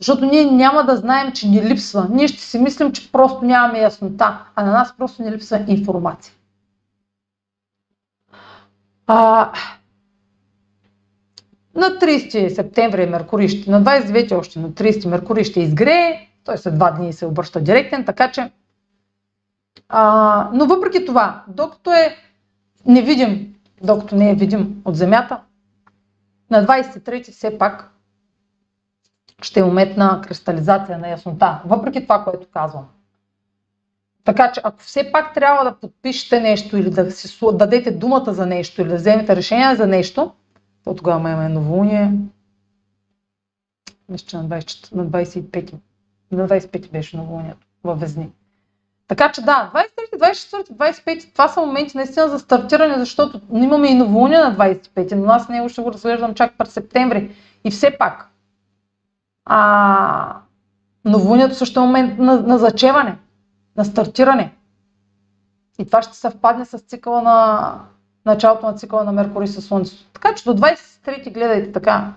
[0.00, 2.06] Защото ние няма да знаем, че ни липсва.
[2.10, 6.34] Ние ще си мислим, че просто нямаме яснота, а на нас просто ни липсва информация.
[9.06, 9.52] А,
[11.76, 16.74] на 30 септември Меркурий ще, на 29 още, на 30 Меркурий ще изгрее, той след
[16.74, 18.50] два дни се обръща директен, така че
[19.88, 22.16] а, но въпреки това, докато е
[22.86, 25.40] невидим, докато не е видим от Земята,
[26.50, 27.90] на 23 все пак
[29.42, 32.86] ще е уметна кристализация на яснота, въпреки това, което казвам.
[34.24, 38.46] Така че ако все пак трябва да подпишете нещо или да си дадете думата за
[38.46, 40.32] нещо или да вземете решение за нещо,
[40.86, 42.12] то тогава имаме новолуние.
[44.08, 45.74] Мисля, че на, 20, на 25
[46.32, 48.32] на 25 беше новолунието във Везни.
[49.08, 53.94] Така че да, 23, 24, 25, това са моменти наистина за стартиране, защото имаме и
[53.94, 57.36] новолуния на 25, но аз него ще го разглеждам чак през септември.
[57.64, 58.30] И все пак,
[59.44, 60.40] а,
[61.04, 63.18] новолунието също е момент на, на зачеване,
[63.76, 64.54] на стартиране.
[65.78, 67.78] И това ще съвпадне с цикъла на
[68.26, 70.04] началото на цикъла на Меркурий със Слънцето.
[70.12, 72.14] Така че до 23 гледайте така.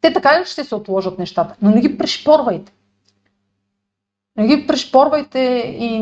[0.00, 2.72] Те така ли ще се отложат нещата, но не ги пришпорвайте.
[4.36, 5.38] Не ги пришпорвайте
[5.78, 6.00] и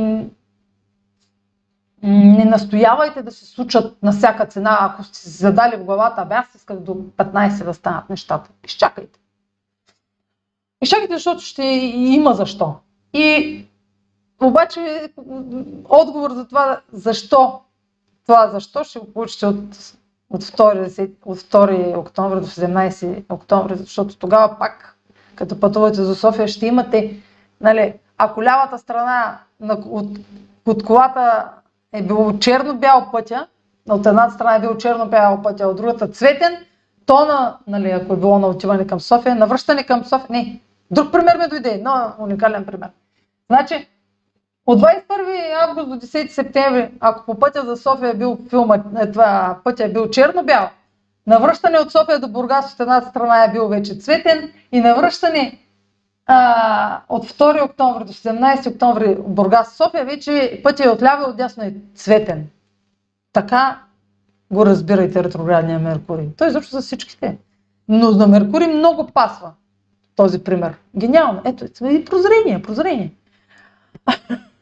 [2.03, 6.35] не настоявайте да се случат на всяка цена, ако сте си задали в главата, абе
[6.35, 8.51] аз исках до 15 да станат нещата.
[8.65, 9.21] Изчакайте.
[10.83, 12.75] Изчакайте, защото ще има защо.
[13.13, 13.65] И
[14.43, 15.13] обаче
[15.89, 17.61] отговор за това защо,
[18.29, 19.59] това защо ще го получите от,
[20.31, 24.97] от, 2, от 2 октомври до 17 октомври, защото тогава пак,
[25.35, 27.17] като пътувате за София, ще имате,
[27.61, 30.19] нали, ако лявата страна на, от,
[30.67, 31.49] от колата
[31.93, 33.47] е било черно-бял пътя,
[33.88, 36.57] от едната страна е бил черно-бял пътя, от другата цветен,
[37.07, 40.61] то на, нали, ако е било на отиване към София, на връщане към София, не,
[40.91, 42.91] Друг пример ме дойде, но уникален пример.
[43.51, 43.88] Значи,
[44.69, 49.11] от 21 август до 10 септември, ако по пътя за София е бил филма, е,
[49.11, 50.69] това пътя е бил черно-бял,
[51.27, 55.59] навръщане от София до Бургас от едната страна е бил вече цветен и навръщане
[56.27, 61.63] а, от 2 октомври до 17 октомври Бургас София вече пътя е отляво и отдясно
[61.63, 62.47] е цветен.
[63.33, 63.79] Така
[64.53, 66.29] го разбирайте ретроградния Меркурий.
[66.39, 67.39] Той изобщо за всичките.
[67.89, 69.53] Но на Меркурий много пасва
[70.17, 70.77] този пример.
[70.97, 71.43] Гениално.
[71.45, 73.13] Ето, и прозрение, прозрение.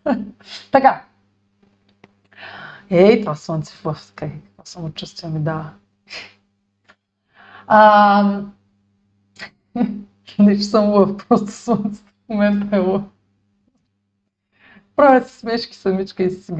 [0.72, 1.04] така.
[2.90, 5.70] Ей, това слънце в лъв, какво самочувствие ми дава.
[7.66, 8.42] А,
[10.38, 13.02] не, че съм лъв, просто слънце в момента е лъв.
[14.96, 16.52] Правя си смешки самичка и си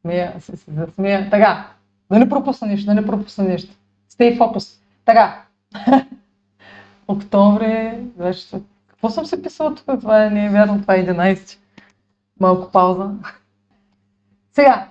[0.00, 1.30] смея, си се засмея.
[1.30, 1.72] Така,
[2.10, 3.74] да не пропусна нищо, да не пропусна нищо.
[4.12, 4.80] Stay focus.
[5.04, 5.44] Така
[7.08, 8.46] октомври, вече...
[8.88, 9.86] Какво съм се писала тук?
[10.00, 11.58] Това е, не е вярно, това е 11.
[12.40, 13.10] Малко пауза.
[14.52, 14.88] Сега.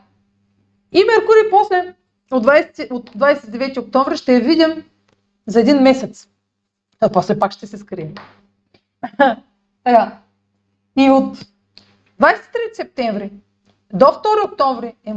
[0.91, 1.95] И Меркурий после
[2.31, 4.83] от, 20, от 29 октомври ще я видим
[5.47, 6.29] за един месец.
[7.01, 8.13] А после пак ще се скрие.
[9.87, 10.17] Сега,
[10.97, 11.37] и от
[12.21, 12.37] 23
[12.73, 13.31] септември
[13.93, 15.13] до 2 октомври е,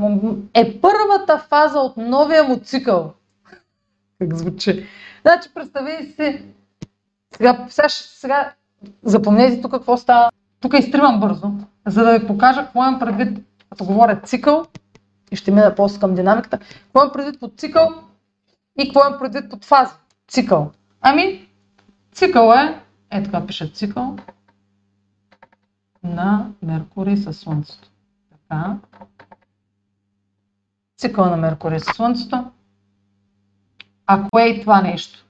[0.54, 3.12] е първата фаза от новия му цикъл.
[4.18, 4.86] Как звучи?
[5.22, 6.44] Значи, представи си,
[7.36, 8.54] сега, сега, сега
[9.02, 10.30] запомнете тук какво става.
[10.62, 11.52] Тук изтривам бързо,
[11.86, 13.38] за да ви покажа какво имам предвид,
[13.70, 14.66] като говоря цикъл,
[15.30, 16.58] и ще мина после към динамиката.
[16.58, 17.88] Какво имам предвид под цикъл
[18.80, 19.94] и какво имам предвид под фаза.
[20.28, 20.70] Цикъл.
[21.00, 21.48] Ами,
[22.12, 24.16] цикъл е, е така пише цикъл,
[26.02, 27.88] на Меркурий със Слънцето.
[28.30, 28.76] Така.
[30.98, 32.50] Цикъл на Меркурий със Слънцето.
[34.06, 35.24] А кое е това нещо?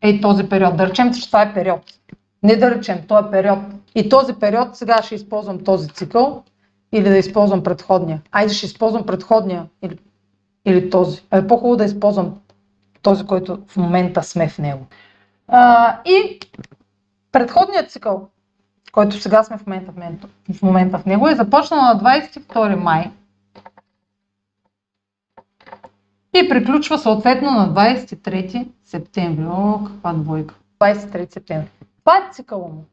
[0.00, 0.76] Ей този период.
[0.76, 1.82] Да речем, че това е период.
[2.42, 3.58] Не да речем, това е период.
[3.94, 6.44] И този период, сега ще използвам този цикъл
[6.92, 8.22] или да използвам предходния.
[8.32, 9.98] Айде ще използвам предходния или,
[10.64, 11.22] или този.
[11.30, 12.40] А е по-хубаво да използвам
[13.02, 14.86] този, който в момента сме в него.
[15.48, 16.40] А, и
[17.32, 18.28] предходният цикъл,
[18.92, 22.74] който сега сме в момента в, момента, в момента в него, е започнал на 22
[22.74, 23.10] май
[26.34, 29.44] и приключва съответно на 23 септември.
[29.44, 30.54] О, каква двойка.
[30.80, 31.68] 23 септември.
[32.32, 32.84] Цикъла му.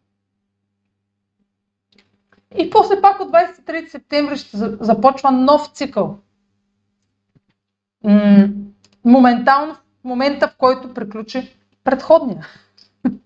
[2.58, 6.20] И после пак от 23 септември ще започва нов цикъл.
[9.06, 12.48] Моментално, в момента в който приключи предходния.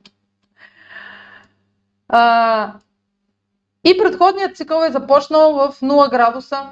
[3.83, 6.71] И предходният цикъл е започнал в 0 градуса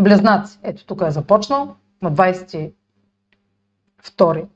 [0.00, 0.58] Близнаци.
[0.62, 2.72] Ето тук е започнал на 22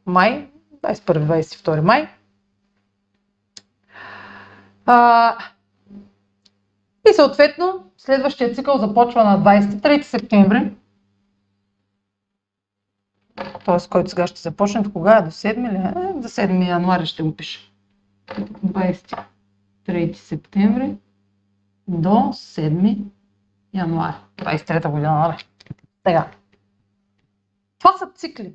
[0.07, 0.51] май,
[0.83, 2.16] 21-22 май.
[4.87, 5.37] А,
[7.11, 10.73] и съответно следващия цикъл започва на 23 септември.
[13.65, 13.89] Т.е.
[13.91, 15.23] който сега ще започне, кога е?
[15.23, 15.77] До 7 или?
[15.77, 17.61] Е, до 7 януари ще го пиша.
[18.67, 19.19] 20.
[19.87, 20.97] 3 септември
[21.89, 22.99] до 7
[23.75, 25.37] януари 23 година, нали?
[26.07, 26.31] Сега.
[27.79, 28.53] Това са цикли.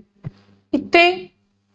[0.74, 1.32] И те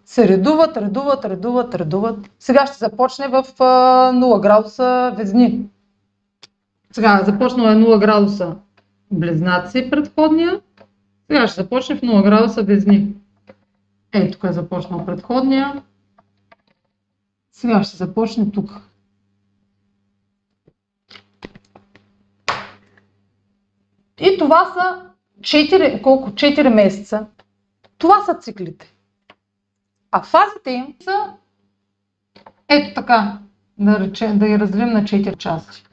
[0.06, 2.30] се редуват, редуват, редуват, редуват.
[2.38, 5.68] Сега ще започне в 0 градуса Везни.
[6.92, 8.56] Сега започнала е 0 градуса
[9.10, 10.60] Близнаци предходния.
[11.30, 13.14] Сега ще започне в 0 градуса Везни.
[14.12, 15.82] Ей, тук е започнал предходния.
[17.52, 18.80] Сега ще започне тук.
[24.20, 25.02] И това са
[25.40, 26.30] 4, колко?
[26.30, 27.26] 4 месеца.
[27.98, 28.95] Това са циклите.
[30.16, 31.32] А фазите им са
[32.68, 33.38] ето така,
[33.78, 35.84] да, речем, да я разделим на 4 части.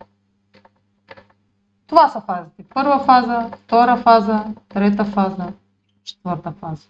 [1.87, 2.63] Това са фазите.
[2.73, 5.47] Първа фаза, втора фаза, трета фаза,
[6.03, 6.87] четвърта фаза.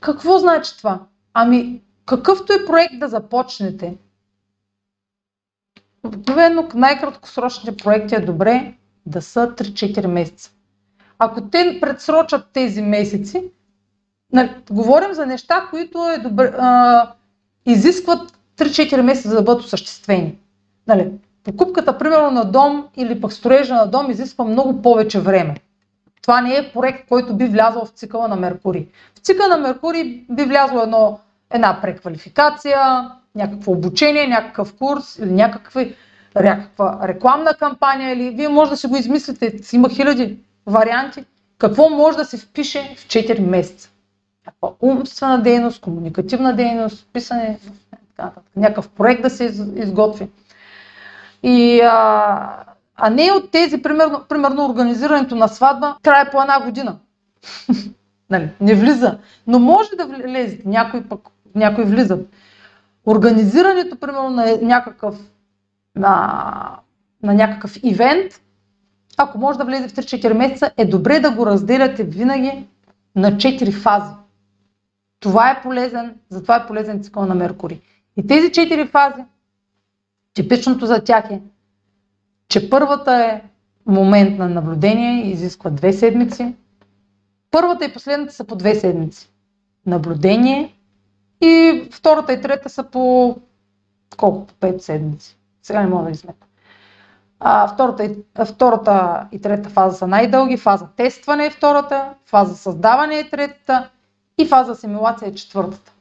[0.00, 1.00] Какво значи това?
[1.34, 3.96] Ами, какъвто е проект да започнете,
[6.02, 8.74] обикновено най-краткосрочните проекти е добре
[9.06, 10.50] да са 3-4 месеца.
[11.18, 13.50] Ако те предсрочат тези месеци,
[14.32, 17.10] нали, говорим за неща, които е добър, а,
[17.66, 20.38] изискват 3-4 месеца да бъдат осъществени.
[20.86, 21.10] Нали,
[21.44, 25.54] покупката, примерно, на дом или пък строежа на дом изисква много повече време.
[26.22, 28.86] Това не е проект, който би влязъл в цикъла на Меркурий.
[29.14, 31.18] В цикъла на Меркурий би влязло едно,
[31.50, 35.96] една преквалификация, някакво обучение, някакъв курс или някакви
[36.34, 41.24] някаква рекламна кампания или вие може да си го измислите, има хиляди варианти,
[41.58, 43.90] какво може да се впише в 4 месеца.
[44.80, 47.58] Умствена дейност, комуникативна дейност, писане,
[48.56, 50.28] някакъв проект да се изготви.
[51.42, 52.64] И, а,
[52.96, 56.98] а не от тези, примерно, примерно организирането на сватба, трае по една година.
[58.30, 59.18] нали, не влиза.
[59.46, 62.28] Но може да влезете, някои пък, някои влизат.
[63.06, 65.16] Организирането, примерно, на някакъв
[65.96, 66.78] на,
[67.22, 68.32] на някакъв ивент,
[69.16, 72.66] ако може да влезе в 3-4 месеца, е добре да го разделяте винаги
[73.16, 74.19] на 4 фази.
[75.20, 77.80] Това е полезен, затова е полезен цикъл на Меркурий.
[78.16, 79.22] И тези 4 фази,
[80.34, 81.40] типичното за тях е,
[82.48, 83.42] че първата е
[83.86, 86.54] момент на наблюдение, изисква 2 седмици.
[87.50, 89.30] Първата и последната са по 2 седмици.
[89.86, 90.74] Наблюдение
[91.40, 93.36] и втората и трета са по
[94.16, 94.46] колко?
[94.46, 95.36] По 5 седмици.
[95.62, 96.46] Сега не мога да сметна.
[97.40, 100.56] А, втората, и, втората и трета фаза са най-дълги.
[100.56, 103.90] Фаза тестване е втората, фаза създаване е третата
[104.40, 105.92] и фаза асимилация е четвъртата.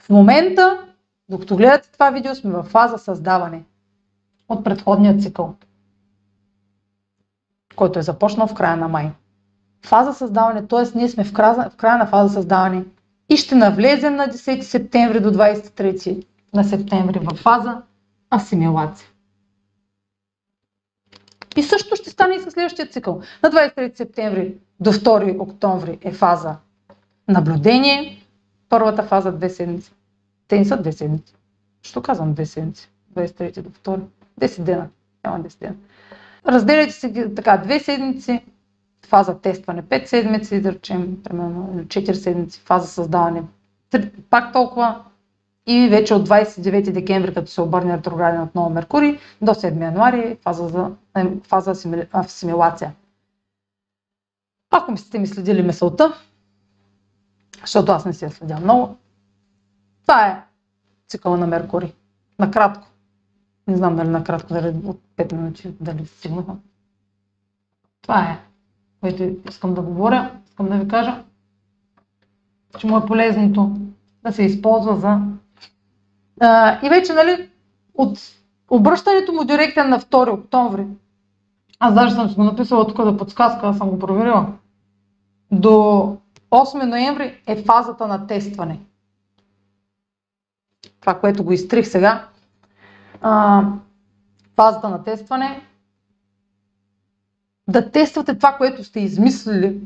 [0.00, 0.86] В момента,
[1.28, 3.64] докато гледате това видео, сме в фаза създаване
[4.48, 5.54] от предходния цикъл,
[7.76, 9.10] който е започнал в края на май.
[9.86, 10.98] Фаза създаване, т.е.
[10.98, 12.84] ние сме в края, на фаза създаване
[13.28, 17.82] и ще навлезем на 10 септември до 23 на септември в фаза
[18.30, 19.08] асимилация.
[21.56, 23.22] И също ще стане и със следващия цикъл.
[23.42, 26.56] На 23 септември до 2 октомври е фаза
[27.28, 28.22] наблюдение.
[28.68, 29.92] Първата фаза две седмици.
[30.48, 31.34] Те не са две седмици.
[31.82, 32.90] Що казвам две седмици?
[33.14, 34.00] 23 до 2.
[34.40, 34.88] 10 дена.
[35.24, 35.74] Няма 10 дена.
[36.48, 38.44] Разделяйте се така, две седмици,
[39.06, 43.42] фаза тестване 5 седмици, да речем, примерно 4 седмици, фаза създаване
[44.30, 45.04] пак толкова,
[45.66, 50.68] и вече от 29 декември, като се обърне ретрограден отново Меркурий, до 7 януари фаза,
[50.68, 50.90] за,
[51.42, 51.74] фаза
[52.12, 52.92] асимилация.
[54.70, 56.12] Ако сте ми следили мисълта,
[57.62, 58.96] защото аз не си я следя много,
[60.02, 60.42] това е
[61.08, 61.92] цикъла на Меркурий.
[62.38, 62.88] Накратко.
[63.68, 66.56] Не знам дали накратко, дали от 5 минути, дали стигнаха.
[68.02, 68.38] Това е,
[69.00, 71.24] което искам да говоря, искам да ви кажа,
[72.78, 73.76] че му е полезното
[74.22, 75.20] да се използва за
[76.40, 77.50] а, и вече, нали,
[77.94, 78.18] от
[78.70, 80.86] обръщането му директен на 2 октомври,
[81.78, 84.52] аз даже съм си го написала тук да подсказка, аз съм го проверила,
[85.50, 86.16] до
[86.52, 88.80] 8 ноември е фазата на тестване.
[91.00, 92.28] Това, което го изтрих сега.
[93.20, 93.64] А,
[94.56, 95.66] фазата на тестване.
[97.68, 99.80] Да тествате това, което сте измислили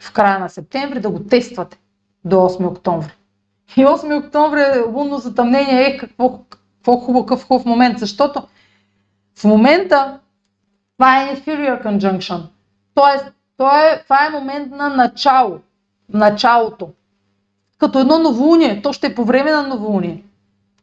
[0.00, 1.78] в края на септември, да го тествате
[2.24, 3.12] до 8 октомври.
[3.76, 8.48] И 8 октомври е лунно затъмнение е какво, какво какъв хубав момент, защото
[9.38, 10.20] в момента
[10.96, 12.42] това е inferior conjunction.
[12.94, 15.60] Тоест, това е, това е момент на начало,
[16.08, 16.90] началото.
[17.78, 20.24] Като едно новолуние, то ще е по време на новолуние.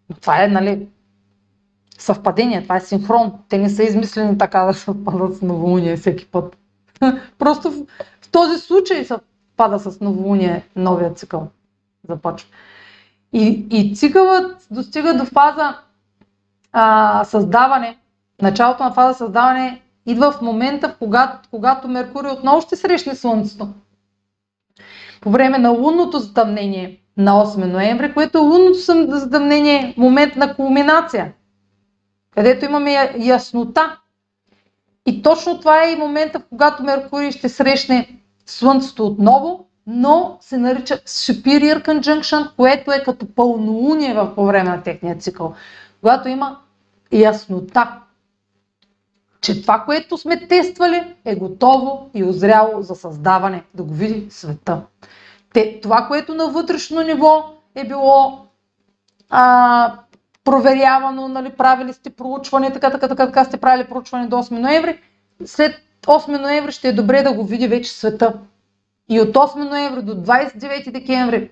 [0.10, 0.88] Но това е, нали,
[1.98, 3.34] съвпадение, това е синхрон.
[3.50, 6.58] Те не са измислени така да съвпадат с новолуние всеки път.
[7.40, 7.86] Просто в,
[8.22, 11.48] в този случай съвпада с новолуние новия цикъл.
[12.10, 12.50] Започва.
[13.34, 15.78] И, и цикълът достига до фаза
[16.72, 17.98] а, създаване,
[18.42, 23.68] началото на фаза създаване идва в момента, когато, когато Меркурий отново ще срещне Слънцето.
[25.22, 31.34] По време на лунното затъмнение на 8 ноември, което е лунното затъмнение момент на кулминация,
[32.36, 33.98] където имаме яснота.
[35.06, 40.58] И точно това е и момента, в когато Меркурий ще срещне Слънцето отново но се
[40.58, 45.54] нарича superior conjunction, което е като пълнолуние в по време на техния цикъл.
[46.02, 46.60] Когато има
[47.12, 48.00] яснота,
[49.46, 54.82] че това, което сме тествали, е готово и озряло за създаване, да го види света.
[55.54, 57.44] Те, това, което на вътрешно ниво
[57.76, 58.46] е било
[59.30, 59.94] а,
[60.44, 65.00] проверявано, нали, правили сте проучване, така, така, така, така сте правили проучване до 8 ноември,
[65.46, 65.76] след
[66.06, 68.34] 8 ноември ще е добре да го види вече света.
[69.10, 71.52] И от 8 ноември до 29 декември,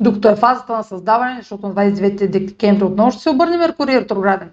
[0.00, 4.50] докато е фазата на създаване, защото на 29 декември отново ще се обърне Меркурий ретрограден,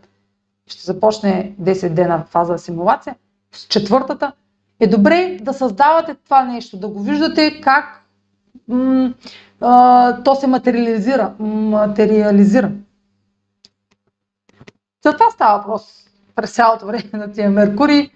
[0.68, 3.16] ще започне 10 дена фаза симулация,
[3.52, 4.32] с четвъртата,
[4.80, 8.04] е добре да създавате това нещо, да го виждате как
[8.68, 9.14] м-
[9.62, 11.34] а, то се материализира.
[11.40, 12.72] материализира.
[15.04, 16.06] За това става въпрос
[16.36, 18.10] през цялото време на тия Меркурий.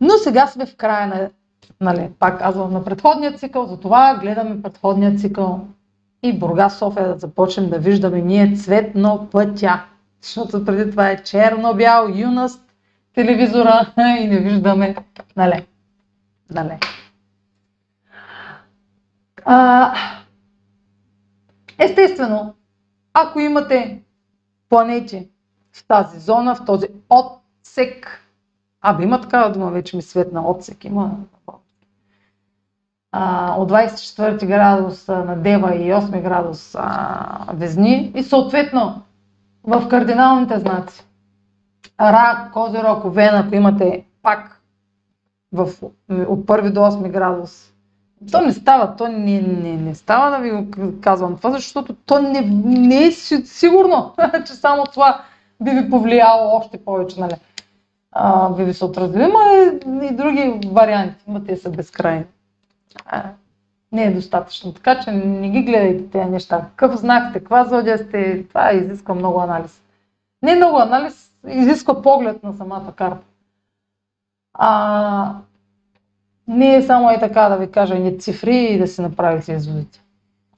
[0.00, 1.30] Но сега сме в края на
[1.82, 5.60] Нали, пак казвам на предходния цикъл, затова гледаме предходния цикъл
[6.22, 9.84] и Бургас София да започнем да виждаме ние цветно пътя.
[10.22, 12.74] Защото преди това е черно-бял, юност,
[13.14, 14.96] телевизора и не виждаме.
[15.36, 15.66] Нали?
[16.50, 16.78] Нали?
[19.44, 19.94] А,
[21.78, 22.54] естествено,
[23.14, 24.02] ако имате
[24.68, 25.28] планети
[25.72, 28.20] в тази зона, в този отсек,
[28.80, 31.10] абе има такава дума, вече ми светна отсек, има
[33.12, 39.02] а, от 24 градус на Дева и 8 градус а, Везни и съответно
[39.64, 41.04] в кардиналните знаци
[42.00, 44.60] Рак, Козирог, Овен, ако имате пак
[45.52, 45.68] в,
[46.10, 47.72] от 1 до 8 градус,
[48.32, 52.40] то не става, то не, не, не става да ви казвам това, защото то не,
[52.64, 54.14] не е сигурно,
[54.46, 55.24] че само това
[55.60, 57.34] би ви повлияло още повече, нали?
[58.12, 59.22] А, би ви се отразили.
[59.22, 62.24] Има и, и други варианти, има са безкрайни
[63.92, 64.72] не е достатъчно.
[64.72, 66.66] Така че не ги гледайте тези неща.
[66.76, 69.82] Какъв знак каква зодия сте, това изисква много анализ.
[70.42, 73.26] Не много анализ, изисква поглед на самата карта.
[74.54, 75.34] А,
[76.48, 80.02] не е само и така да ви кажа ни цифри и да си направите изводите.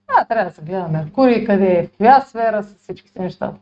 [0.09, 3.53] А, трябва да се гледа Меркурий, къде е, в коя сфера с всичките неща.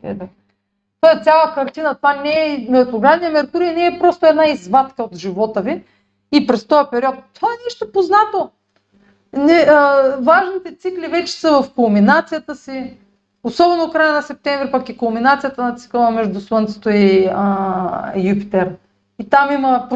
[1.01, 1.95] Това е цяла картина.
[1.95, 5.83] Това не е, ретроградния Меркурий не е просто една извадка от живота ви
[6.31, 7.15] и през този период.
[7.33, 8.49] Това е нещо познато
[9.33, 12.97] не, а, важните цикли вече са в кулминацията си.
[13.43, 18.75] Особено края на септември пък е кулминацията на цикъла между Слънцето и а, Юпитер.
[19.19, 19.89] И там има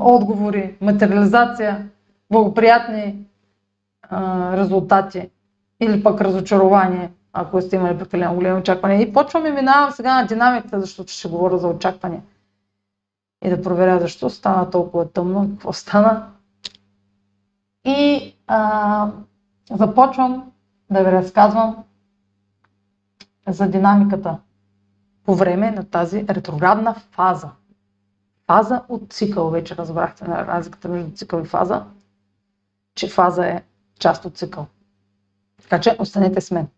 [0.00, 1.88] отговори, материализация,
[2.30, 3.26] благоприятни
[4.02, 5.30] а, резултати
[5.80, 9.02] или пък разочарование, ако сте имали прекалено големи очаквания.
[9.02, 12.20] И почвам и минавам сега на динамиката, защото ще говоря за очакване.
[13.44, 16.26] И да проверя защо стана толкова тъмно, какво стана.
[17.86, 19.10] И а,
[19.70, 20.52] започвам
[20.90, 21.84] да ви разказвам
[23.48, 24.38] за динамиката
[25.24, 27.50] по време на тази ретроградна фаза.
[28.46, 31.84] Фаза от цикъл, вече разбрахте на разликата между цикъл и фаза,
[32.94, 33.62] че фаза е
[33.98, 34.66] част от цикъл.
[35.62, 36.68] Така че останете с мен.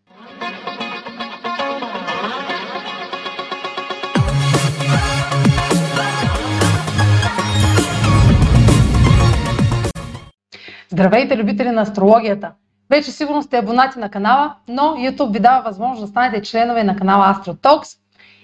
[10.99, 12.51] Здравейте, любители на астрологията!
[12.89, 16.95] Вече сигурно сте абонати на канала, но YouTube ви дава възможност да станете членове на
[16.95, 17.97] канала AstroTalks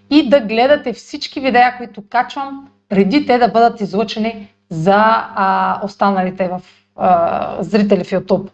[0.09, 6.47] и да гледате всички видеа, които качвам, преди те да бъдат излъчени за а, останалите
[6.47, 6.61] в,
[6.95, 8.49] а, зрители в YouTube.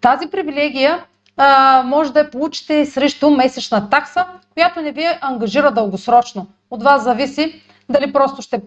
[0.00, 1.04] Тази привилегия
[1.36, 6.46] а, може да я получите срещу месечна такса, която не ви ангажира дългосрочно.
[6.70, 8.60] От вас зависи дали просто ще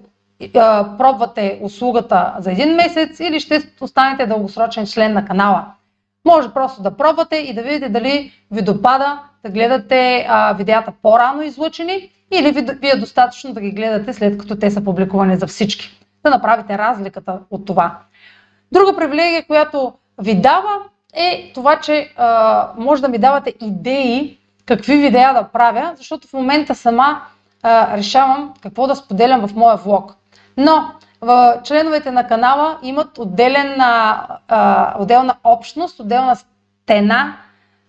[0.97, 5.65] пробвате услугата за един месец или ще останете дългосрочен член на канала.
[6.25, 11.41] Може просто да пробвате и да видите дали ви допада да гледате а, видеята по-рано
[11.41, 15.47] излъчени или ви, ви е достатъчно да ги гледате след като те са публикувани за
[15.47, 15.99] всички.
[16.23, 17.97] Да направите разликата от това.
[18.71, 20.75] Друга привилегия, която ви дава
[21.13, 26.33] е това, че а, може да ми давате идеи какви видеа да правя, защото в
[26.33, 27.21] момента сама
[27.63, 30.15] а, решавам какво да споделям в моя влог.
[30.59, 30.91] Но
[31.21, 37.37] в членовете на канала имат отделен, а, отделна общност, отделна стена,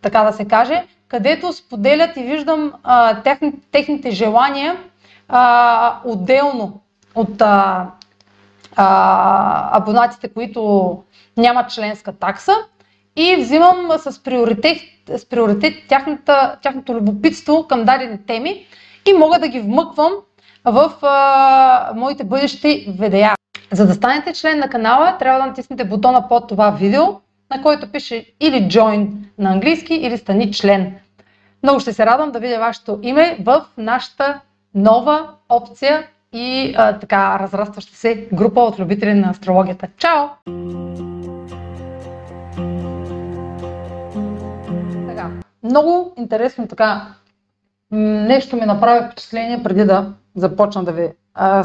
[0.03, 4.77] така да се каже, където споделят и виждам а, техни, техните желания
[5.29, 6.81] а, отделно
[7.15, 7.87] от а,
[8.77, 11.03] а, абонатите, които
[11.37, 12.53] нямат членска такса
[13.17, 14.79] и взимам с приоритет,
[15.17, 18.67] с приоритет тяхната, тяхното любопитство към дадени теми
[19.09, 20.13] и мога да ги вмъквам
[20.65, 23.35] в а, моите бъдещи видеа.
[23.73, 27.03] За да станете член на канала, трябва да натиснете бутона под това видео,
[27.51, 29.09] на който пише или Join
[29.39, 30.95] на английски, или Стани член.
[31.63, 34.41] Много ще се радвам да видя вашето име в нашата
[34.75, 39.89] нова опция и а, така разрастваща се група от любители на астрологията.
[39.97, 40.27] Чао!
[45.63, 47.07] Много интересно така
[47.91, 51.65] нещо ми направи впечатление преди да започна да ви а,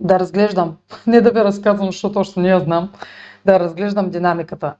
[0.00, 0.76] да разглеждам,
[1.06, 2.92] не да ви разказвам, защото още не я знам,
[3.46, 4.74] да разглеждам динамиката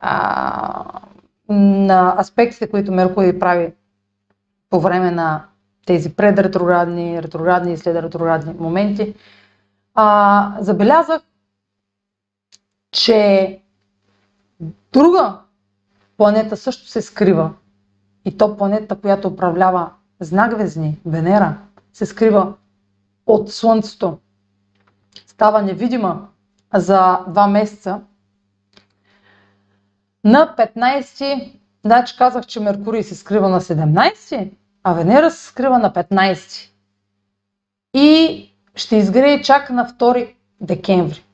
[0.00, 1.00] а,
[1.48, 3.72] на аспектите, които Меркурий прави
[4.70, 5.44] по време на
[5.86, 9.14] тези предретроградни, ретроградни и следретроградни моменти,
[9.94, 11.22] а, забелязах,
[12.90, 13.60] че
[14.92, 15.38] друга
[16.16, 17.50] планета също се скрива.
[18.24, 19.90] И то планета, която управлява
[20.20, 21.56] знак Везни, Венера,
[21.94, 22.54] се скрива
[23.26, 24.18] от Слънцето.
[25.26, 26.28] Става невидима
[26.74, 28.00] за два месеца.
[30.24, 31.52] На 15,
[31.84, 34.50] значи казах, че Меркурий се скрива на 17,
[34.82, 36.70] а Венера се скрива на 15.
[37.94, 41.24] И ще изгрее чак на 2 декември.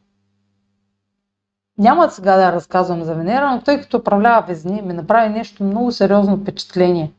[1.79, 5.93] Няма сега да разказвам за Венера, но тъй като управлява Везни, ми направи нещо много
[5.93, 7.13] сериозно впечатление.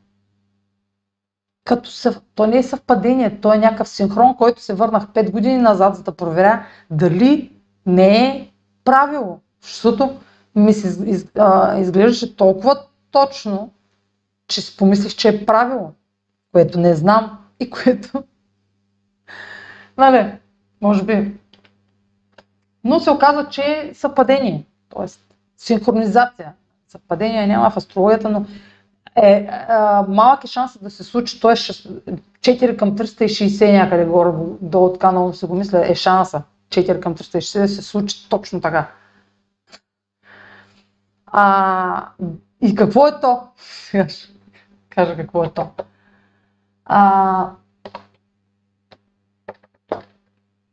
[1.64, 2.20] Като съв...
[2.34, 6.02] То не е съвпадение, то е някакъв синхрон, който се върнах 5 години назад, за
[6.02, 7.52] да проверя дали
[7.86, 8.50] не е
[8.84, 9.40] правило.
[9.62, 10.20] Защото
[10.54, 11.26] ми се из...
[11.38, 12.76] а, изглеждаше толкова
[13.10, 13.70] точно,
[14.46, 15.90] че си помислих, че е правило,
[16.52, 18.22] което не знам и което...
[19.98, 20.32] нали,
[20.80, 21.32] може би
[22.84, 24.64] но се оказа, че е съвпадение,
[24.96, 25.06] т.е.
[25.56, 26.52] синхронизация.
[26.88, 28.44] Съвпадение няма в астрологията, но
[29.16, 31.52] е, а, малък е шансът да се случи, т.е.
[31.52, 37.14] 4 към 360 някъде горе, долу така много се го мисля, е шанса 4 към
[37.14, 38.90] 360 да се случи точно така.
[41.26, 42.08] А,
[42.60, 43.40] и какво е то?
[43.56, 44.28] Сега ще
[44.90, 45.68] кажа какво е то.
[46.84, 47.50] А,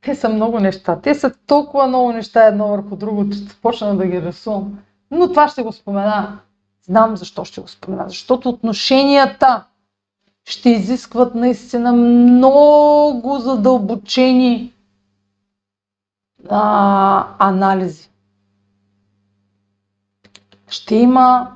[0.01, 1.01] те са много неща.
[1.01, 4.79] Те са толкова много неща едно върху друго, че почна да ги рисувам.
[5.11, 6.39] Но това ще го спомена.
[6.83, 8.05] Знам защо ще го спомена.
[8.09, 9.63] Защото отношенията
[10.45, 14.73] ще изискват наистина много задълбочени
[16.49, 18.09] а, анализи.
[20.67, 21.51] Ще има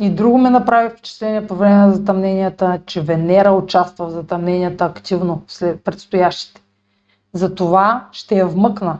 [0.00, 5.42] И друго ме направи впечатление по време на затъмненията, че Венера участва в затъмненията активно
[5.48, 6.62] след предстоящите.
[7.32, 8.98] Затова ще я вмъкна.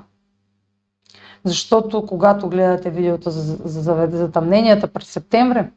[1.45, 5.71] Защото когато гледате видеото за, за, за затъмненията през септември,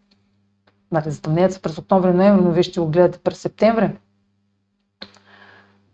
[0.92, 3.98] нали, затъмненията през октомври-ноември, но вие ще го гледате през септември,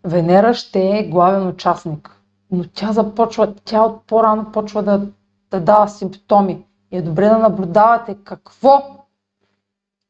[0.04, 2.10] Венера ще е главен участник.
[2.50, 5.06] Но тя започва, тя от по-рано почва да,
[5.50, 6.66] да дава симптоми.
[6.92, 9.04] И е добре да наблюдавате какво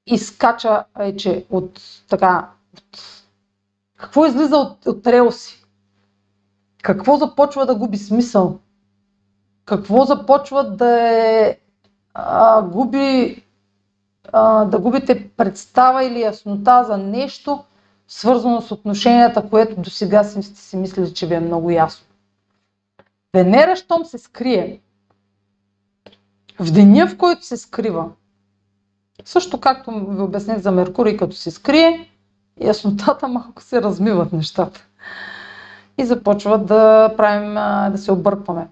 [0.06, 2.98] изкача вече от така, от,
[3.98, 5.64] какво излиза от, от релси,
[6.82, 8.58] какво започва да губи смисъл,
[9.64, 11.58] какво започва да е,
[12.14, 13.42] а, губи,
[14.32, 17.64] а, да губите представа или яснота за нещо,
[18.08, 22.06] свързано с отношенията, което до сега сте си мислили, че ви е много ясно.
[23.34, 24.80] Венера, щом се скрие,
[26.60, 28.10] в деня, в който се скрива,
[29.24, 32.10] също както ви обясних за Меркурий, като се скрие,
[32.60, 34.86] яснотата малко се размиват нещата.
[35.98, 37.54] И започват да правим,
[37.92, 38.68] да се объркваме.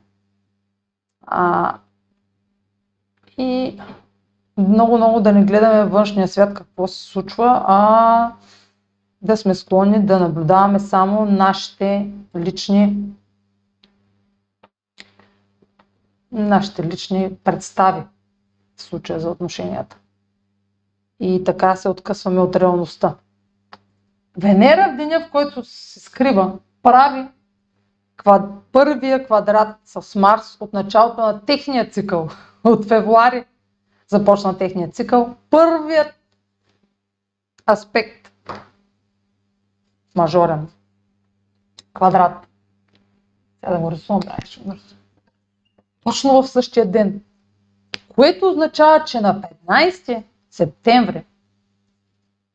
[1.23, 1.75] А,
[3.39, 3.81] и
[4.59, 8.33] много-много да не гледаме външния свят какво се случва, а
[9.23, 12.97] да сме склонни да наблюдаваме само нашите лични
[16.33, 18.03] нашите лични представи
[18.77, 19.97] в случая за отношенията.
[21.21, 23.15] И така се откъсваме от реалността.
[24.37, 26.53] Венера в деня, в който се скрива,
[26.83, 27.29] прави
[28.23, 28.43] квад...
[28.73, 32.29] първия квадрат с Марс от началото на техния цикъл.
[32.65, 33.45] От февруари
[34.09, 35.37] започна техния цикъл.
[35.51, 36.15] Първият
[37.71, 38.33] аспект
[40.15, 40.69] мажорен
[41.95, 42.47] квадрат.
[43.61, 44.99] Сега да го рисувам, да, ще го нарисувам.
[46.05, 47.23] Точно в същия ден.
[48.09, 51.25] Което означава, че на 15 септември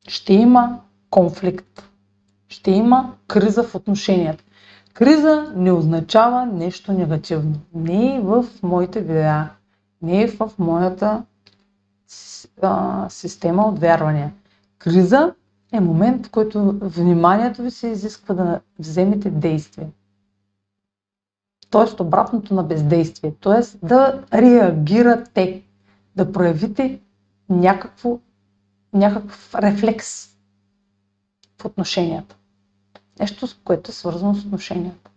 [0.07, 1.89] ще има конфликт.
[2.47, 4.43] Ще има криза в отношенията.
[4.97, 7.55] Криза не означава нещо негативно.
[7.73, 9.49] Не е в моите видеа,
[10.01, 11.23] не е в моята
[12.61, 14.33] а, система от вярвания.
[14.79, 15.33] Криза
[15.71, 19.87] е момент, в който вниманието ви се изисква да вземете действие.
[21.69, 23.33] Тоест обратното на бездействие.
[23.39, 25.61] Тоест да реагирате,
[26.15, 26.99] да проявите
[27.49, 28.19] някакво,
[28.93, 30.27] някакъв рефлекс
[31.61, 32.35] в отношенията.
[33.20, 35.09] Нещо, което е свързано с отношенията.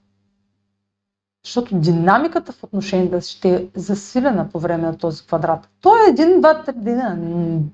[1.44, 5.68] Защото динамиката в отношенията ще е засилена по време на този квадрат.
[5.80, 7.18] То е един, два, три дена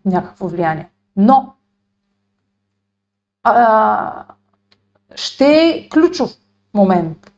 [0.05, 0.91] някакво влияние.
[1.17, 1.55] Но
[3.43, 4.25] а,
[5.15, 6.31] ще е ключов
[6.75, 7.33] момент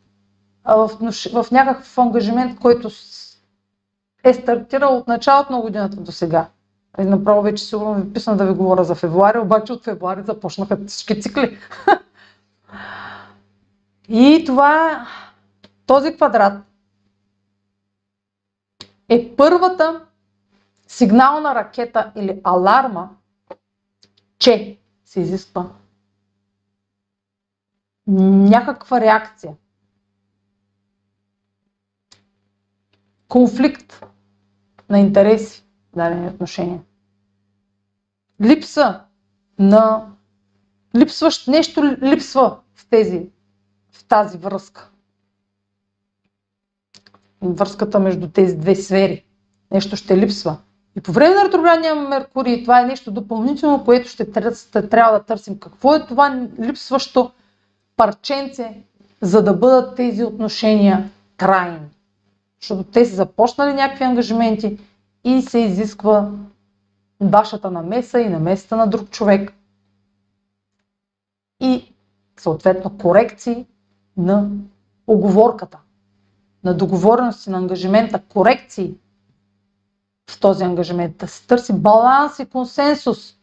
[0.64, 0.90] в,
[1.32, 2.90] в някакъв ангажимент, който
[4.24, 6.46] е стартирал от началото на годината до сега.
[7.00, 10.78] И направо вече сигурно ви писна да ви говоря за февруари, обаче от февруари започнаха
[10.86, 11.58] всички цикли.
[14.08, 15.06] И това,
[15.86, 16.64] този квадрат
[19.08, 20.06] е първата
[20.86, 23.10] сигнална ракета или аларма,
[24.38, 25.70] че се изисква
[28.06, 29.56] някаква реакция.
[33.28, 34.04] Конфликт
[34.90, 35.64] на интереси
[35.96, 36.82] дадени отношения.
[38.42, 39.04] Липса
[39.58, 40.12] на...
[40.96, 43.26] Липсващ, нещо липсва в, тези,
[43.92, 44.90] в тази връзка.
[47.42, 49.24] Връзката между тези две сфери.
[49.70, 50.56] Нещо ще липсва.
[50.96, 54.32] И по време на ретроградния Меркурий това е нещо допълнително, което ще
[54.90, 55.58] трябва да търсим.
[55.58, 57.30] Какво е това липсващо
[57.96, 58.82] парченце,
[59.20, 61.78] за да бъдат тези отношения трайни.
[62.60, 64.78] Защото те са започнали някакви ангажименти
[65.24, 66.30] и се изисква
[67.20, 69.52] вашата намеса и намесата на друг човек.
[71.60, 71.94] И
[72.40, 73.66] съответно корекции
[74.16, 74.50] на
[75.06, 75.78] оговорката,
[76.64, 78.94] на договорености на ангажимента, корекции
[80.30, 83.38] в този ангажимент, да се търси баланс и консенсус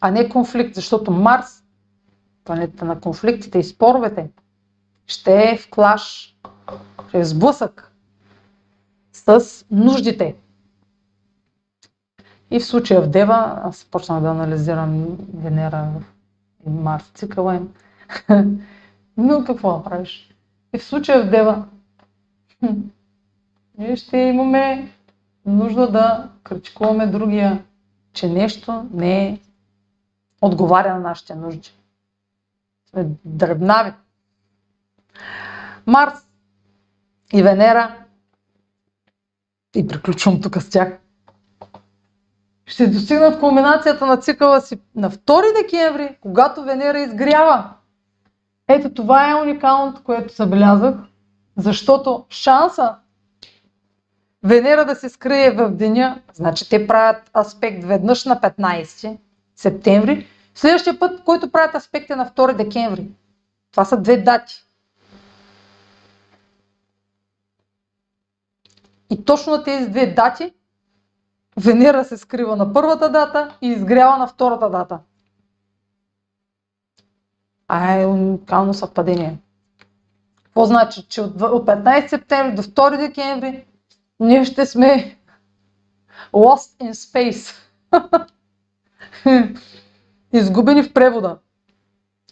[0.00, 1.62] а не конфликт, защото Марс,
[2.44, 4.30] планета на конфликтите и споровете,
[5.06, 6.36] ще е в клаш,
[7.08, 7.92] ще е сблъсък
[9.12, 10.36] с нуждите.
[12.50, 15.88] И в случая в Дева, аз почнах да анализирам Венера
[16.66, 17.72] и Марс цикъла им.
[19.16, 20.34] Но какво да правиш?
[20.74, 21.66] И в случая в Дева
[23.78, 24.92] ние ще имаме
[25.46, 27.64] нужда да критикуваме другия,
[28.12, 29.38] че нещо не е
[30.40, 31.70] отговаря на нашите нужди.
[32.90, 33.06] Сме.
[35.86, 36.26] Марс
[37.32, 37.96] и Венера
[39.76, 40.98] и приключвам тук с тях,
[42.70, 47.70] ще достигнат кулминацията на цикъла си на 2 декември, когато Венера изгрява.
[48.68, 50.94] Ето това е уникалното, което забелязах,
[51.56, 52.94] защото шанса
[54.42, 59.18] Венера да се скрие в деня, значи те правят аспект веднъж на 15
[59.56, 63.06] септември, следващия път, който правят аспект е на 2 декември.
[63.70, 64.64] Това са две дати.
[69.10, 70.52] И точно на тези две дати
[71.56, 74.98] Венера се скрива на първата дата и изгрява на втората дата.
[77.68, 79.38] А е уникално съвпадение.
[80.44, 81.06] Какво значи?
[81.08, 83.66] Че от 15 септември до 2 декември
[84.20, 85.16] ние ще сме
[86.32, 87.54] lost in space.
[90.32, 91.38] Изгубени в превода.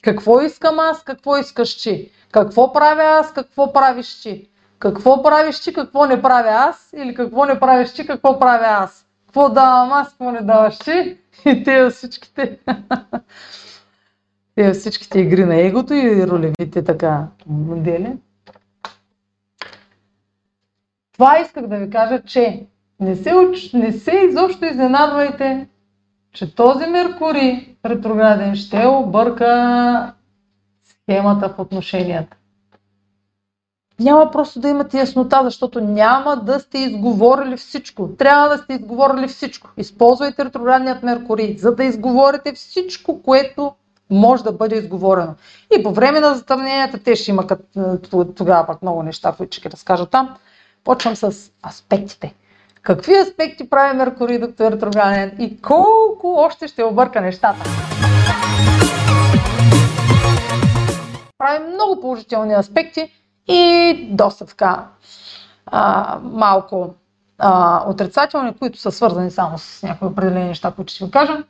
[0.02, 2.10] Какво искам аз, какво искаш ти?
[2.32, 4.50] Какво правя аз, какво правиш ти?
[4.78, 6.92] Какво правиш ти, какво не правя аз?
[6.96, 9.07] Или какво не правиш ти, какво правя аз?
[9.28, 11.18] Какво давам аз, какво не даваш ти?
[11.46, 12.58] И те всичките
[14.54, 18.16] тези всичките игри на егото и ролевите така модели.
[21.12, 22.66] Това исках да ви кажа, че
[23.00, 23.72] не се, уч...
[23.72, 25.68] не се изобщо изненадвайте,
[26.32, 30.14] че този Меркурий ретрограден ще обърка
[30.84, 32.37] схемата в отношенията.
[34.00, 38.08] Няма просто да имате яснота, защото няма да сте изговорили всичко.
[38.18, 39.68] Трябва да сте изговорили всичко.
[39.76, 43.72] Използвайте ретроградният Меркурий, за да изговорите всичко, което
[44.10, 45.34] може да бъде изговорено.
[45.78, 47.46] И по време на затъмненията те ще има
[48.36, 50.34] тогава пък много неща, които ще разкажа там.
[50.84, 52.34] Почвам с аспектите.
[52.82, 57.64] Какви аспекти прави Меркурий, доктор ретрограден и колко още ще обърка нещата?
[61.38, 63.17] Прави много положителни аспекти
[63.48, 64.86] и доста така
[65.66, 66.94] а, малко
[67.38, 71.44] а, отрицателни, които са свързани само с някои определени неща, които ще ви кажа.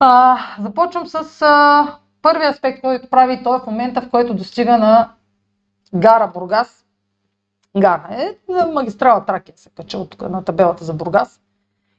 [0.00, 1.86] А, започвам с а,
[2.22, 5.10] първия аспект, който прави той в момента, в който достига на
[5.94, 6.84] гара Бургас.
[7.76, 8.36] Гара е
[8.72, 11.40] магистрала Тракия, се кача от на табелата за Бургас.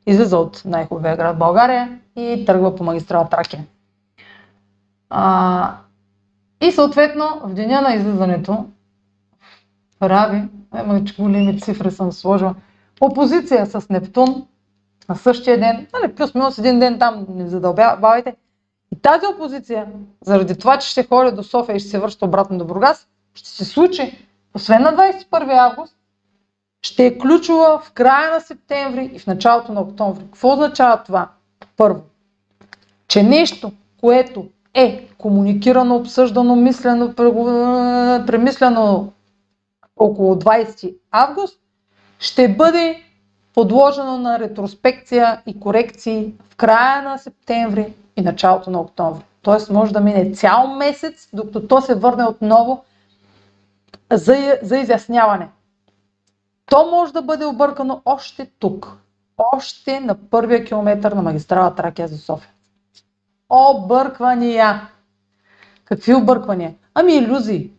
[0.05, 3.66] Излиза от най-хубавия град България и тръгва по магистрала Тракия.
[5.10, 5.76] А,
[6.62, 8.66] и съответно в деня на излизането
[9.99, 10.43] прави,
[10.76, 12.55] ема че големи цифри съм сложила,
[13.01, 14.47] опозиция с Нептун
[15.10, 18.36] на същия ден, нали, плюс-минус един ден там, не задълбавайте.
[18.91, 19.88] И тази опозиция,
[20.22, 23.49] заради това, че ще ходя до София и ще се връща обратно до Бургас, ще
[23.49, 25.95] се случи, освен на 21 август,
[26.82, 30.24] ще е ключова в края на септември и в началото на октомври.
[30.24, 31.30] Какво означава това?
[31.78, 32.01] Първо,
[33.07, 37.13] че нещо, което е комуникирано, обсъждано, мислено,
[38.28, 39.11] премислено
[39.97, 41.59] около 20 август,
[42.20, 43.03] ще бъде
[43.53, 49.24] подложено на ретроспекция и корекции в края на септември и началото на октомври.
[49.41, 52.84] Тоест може да мине цял месец, докато то се върне отново
[54.11, 55.49] за, за изясняване.
[56.65, 58.97] То може да бъде объркано още тук,
[59.53, 62.51] още на първия километър на магистрала Тракия за София.
[63.50, 64.89] Обърквания.
[65.86, 66.76] Какви обърквания?
[66.93, 67.72] Ами иллюзии.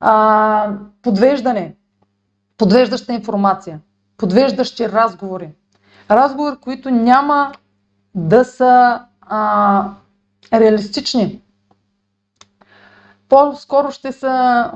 [0.00, 1.74] А, подвеждане.
[2.56, 3.80] Подвеждаща информация
[4.22, 5.50] подвеждащи разговори.
[6.10, 7.52] Разговори, които няма
[8.14, 9.90] да са а,
[10.52, 11.42] реалистични.
[13.28, 14.72] По-скоро ще са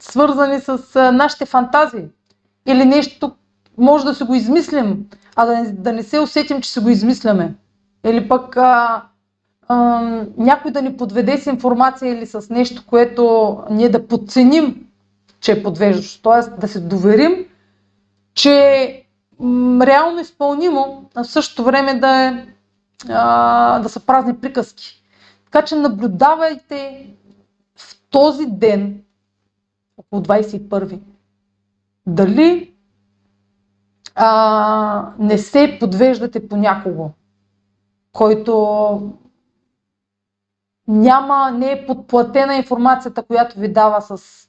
[0.00, 0.78] свързани с
[1.12, 2.08] нашите фантазии.
[2.66, 3.36] Или нещо
[3.80, 5.06] може да си го измислим,
[5.36, 7.54] а да не, да не се усетим, че си го измисляме.
[8.04, 9.02] Или пък а,
[9.68, 10.00] а,
[10.36, 14.90] някой да ни подведе с информация или с нещо, което ние да подценим
[15.40, 16.22] че е подвеждащо.
[16.22, 17.46] Тоест да се доверим,
[18.34, 19.04] че е
[19.86, 22.46] реално изпълнимо, а в същото време да, е,
[23.08, 25.02] а, да са празни приказки.
[25.44, 27.06] Така че наблюдавайте
[27.76, 29.02] в този ден,
[29.96, 30.98] около 21
[32.06, 32.74] дали
[34.14, 37.10] а, не се подвеждате по някого,
[38.12, 39.12] който
[40.88, 44.46] няма, не е подплатена информацията, която ви дава с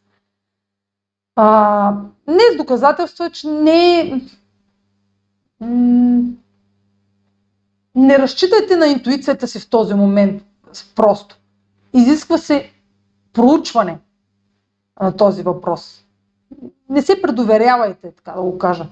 [1.36, 1.94] а,
[2.28, 4.12] не с доказателства, че не
[7.96, 10.44] не разчитайте на интуицията си в този момент
[10.96, 11.38] просто.
[11.94, 12.72] Изисква се
[13.34, 14.00] проучване
[15.02, 16.06] на този въпрос.
[16.90, 18.86] Не се предоверявайте, така да го кажа.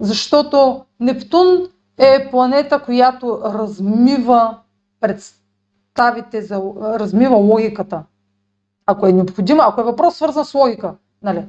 [0.00, 1.66] Защото Нептун
[1.98, 4.58] е планета, която размива
[5.00, 8.02] представите за, размива логиката.
[8.86, 11.46] Ако е необходимо, ако е въпрос свързан с логика, Нали?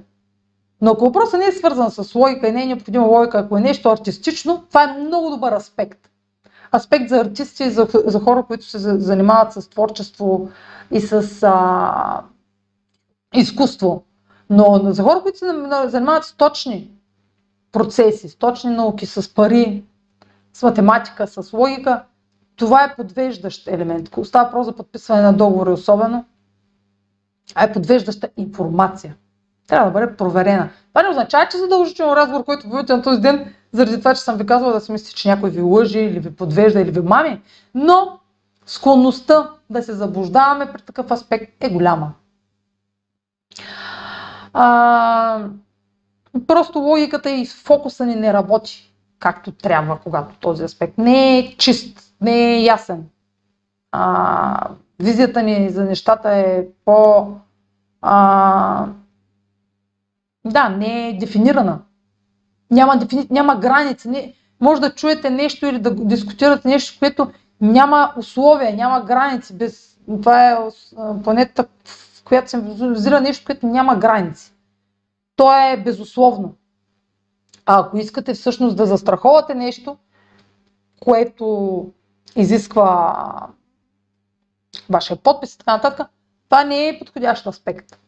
[0.81, 3.61] Но ако въпросът не е свързан с логика и не е необходима логика, ако е
[3.61, 6.09] нещо артистично, това е много добър аспект.
[6.75, 10.49] Аспект за артисти и за, за хора, които се занимават с творчество
[10.91, 12.21] и с а,
[13.33, 14.03] изкуство.
[14.49, 15.45] Но за хора, които се
[15.85, 16.94] занимават с точни
[17.75, 19.83] процеси, с точни науки, с пари,
[20.53, 22.03] с математика, с логика,
[22.55, 24.09] това е подвеждащ елемент.
[24.23, 26.25] Става просто за подписване на договори особено,
[27.55, 29.15] а е подвеждаща информация.
[29.67, 30.69] Трябва да бъде проверена.
[30.89, 34.37] Това не означава, че задължително разговор, който водите на този ден, заради това, че съм
[34.37, 37.41] ви казвала да си мислите, че някой ви лъжи или ви подвежда или ви мами,
[37.73, 38.19] но
[38.65, 42.13] склонността да се заблуждаваме при такъв аспект е голяма.
[44.53, 45.47] А,
[46.47, 52.13] просто логиката и фокуса ни не работи както трябва, когато този аспект не е чист,
[52.21, 53.03] не е ясен.
[53.91, 54.69] А,
[54.99, 57.27] визията ни за нещата е по...
[58.01, 58.87] А,
[60.45, 61.79] да, не е дефинирана.
[62.71, 63.27] Няма, дефини...
[63.29, 64.09] няма граници.
[64.09, 64.33] Не...
[64.61, 67.31] Може да чуете нещо или да дискутирате нещо, което
[67.61, 69.57] няма условия, няма граници.
[69.57, 69.97] Без...
[70.21, 70.57] Това е
[71.23, 74.54] планета, в която се визира нещо, което няма граници.
[75.35, 76.55] То е безусловно.
[77.65, 79.97] А ако искате всъщност да застраховате нещо,
[80.99, 81.85] което
[82.35, 83.49] изисква
[84.89, 86.07] вашия подпис и така нататък,
[86.49, 87.99] това не е подходящ аспект.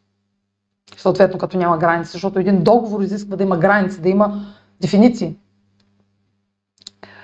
[0.97, 4.45] Съответно, като няма граници, защото един договор изисква да има граници, да има
[4.81, 5.35] дефиниции.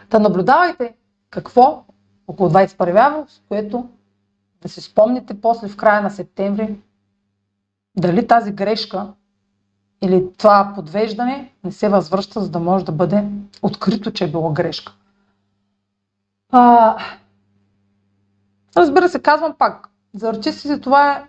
[0.09, 0.95] Та наблюдавайте
[1.29, 1.85] какво
[2.27, 3.89] около 21 август, което
[4.61, 6.75] да си спомните после в края на септември,
[7.97, 9.13] дали тази грешка
[10.03, 13.23] или това подвеждане не се възвръща, за да може да бъде
[13.61, 14.93] открито, че е било грешка.
[16.51, 16.95] А,
[18.77, 21.23] разбира се, казвам пак, за артистите това е,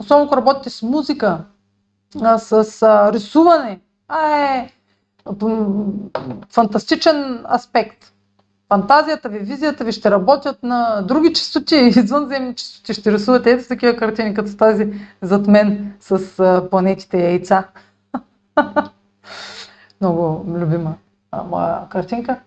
[0.00, 1.44] особено ако работите с музика,
[2.22, 4.70] а, с а, рисуване, а е
[6.52, 8.12] фантастичен аспект.
[8.68, 12.94] Фантазията ви, визията ви ще работят на други частоти, извънземни частоти.
[12.94, 14.92] Ще рисувате ето такива картини, като тази
[15.22, 16.20] зад мен с
[16.70, 17.68] планетите и яйца.
[20.00, 20.94] Много любима
[21.30, 22.40] а, моя картинка.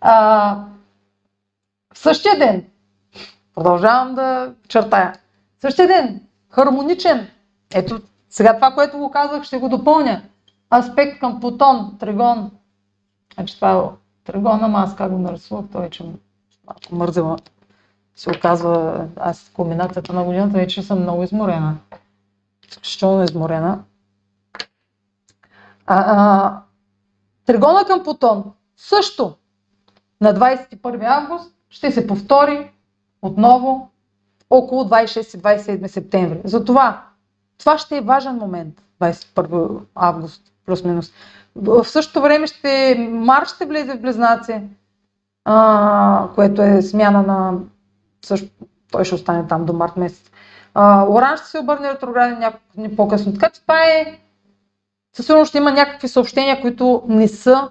[0.00, 0.54] А,
[1.94, 2.64] в същия ден,
[3.54, 5.12] продължавам да чертая,
[5.58, 6.20] в същия ден,
[6.50, 7.28] хармоничен,
[7.74, 10.22] ето сега това, което го казах, ще го допълня.
[10.74, 12.50] Аспект към Плутон, Тригон.
[13.34, 13.80] Значи това е
[14.24, 16.04] Тригон, ама аз как го нарисувах, той вече
[16.66, 17.36] малко мързела.
[18.14, 21.76] Се оказва, аз комбинацията на годината вече съм много изморена.
[22.68, 23.84] Изключително изморена.
[27.46, 28.44] Тригона към Плутон
[28.76, 29.34] също
[30.20, 32.70] на 21 август ще се повтори
[33.22, 33.90] отново
[34.50, 36.40] около 26-27 септември.
[36.44, 37.02] Затова
[37.58, 41.12] това ще е важен момент, 21 август, плюс-минус.
[41.56, 44.62] В същото време ще Марс ще влезе в Близнаци,
[45.44, 47.58] а, което е смяна на...
[48.24, 48.48] Също,
[48.90, 50.30] той ще остане там до март месец.
[50.74, 53.32] А, Оранж ще се обърне ретрограден няколко дни по-късно.
[53.32, 54.18] Така че това е
[55.16, 57.70] със сигурност ще има някакви съобщения, които не са,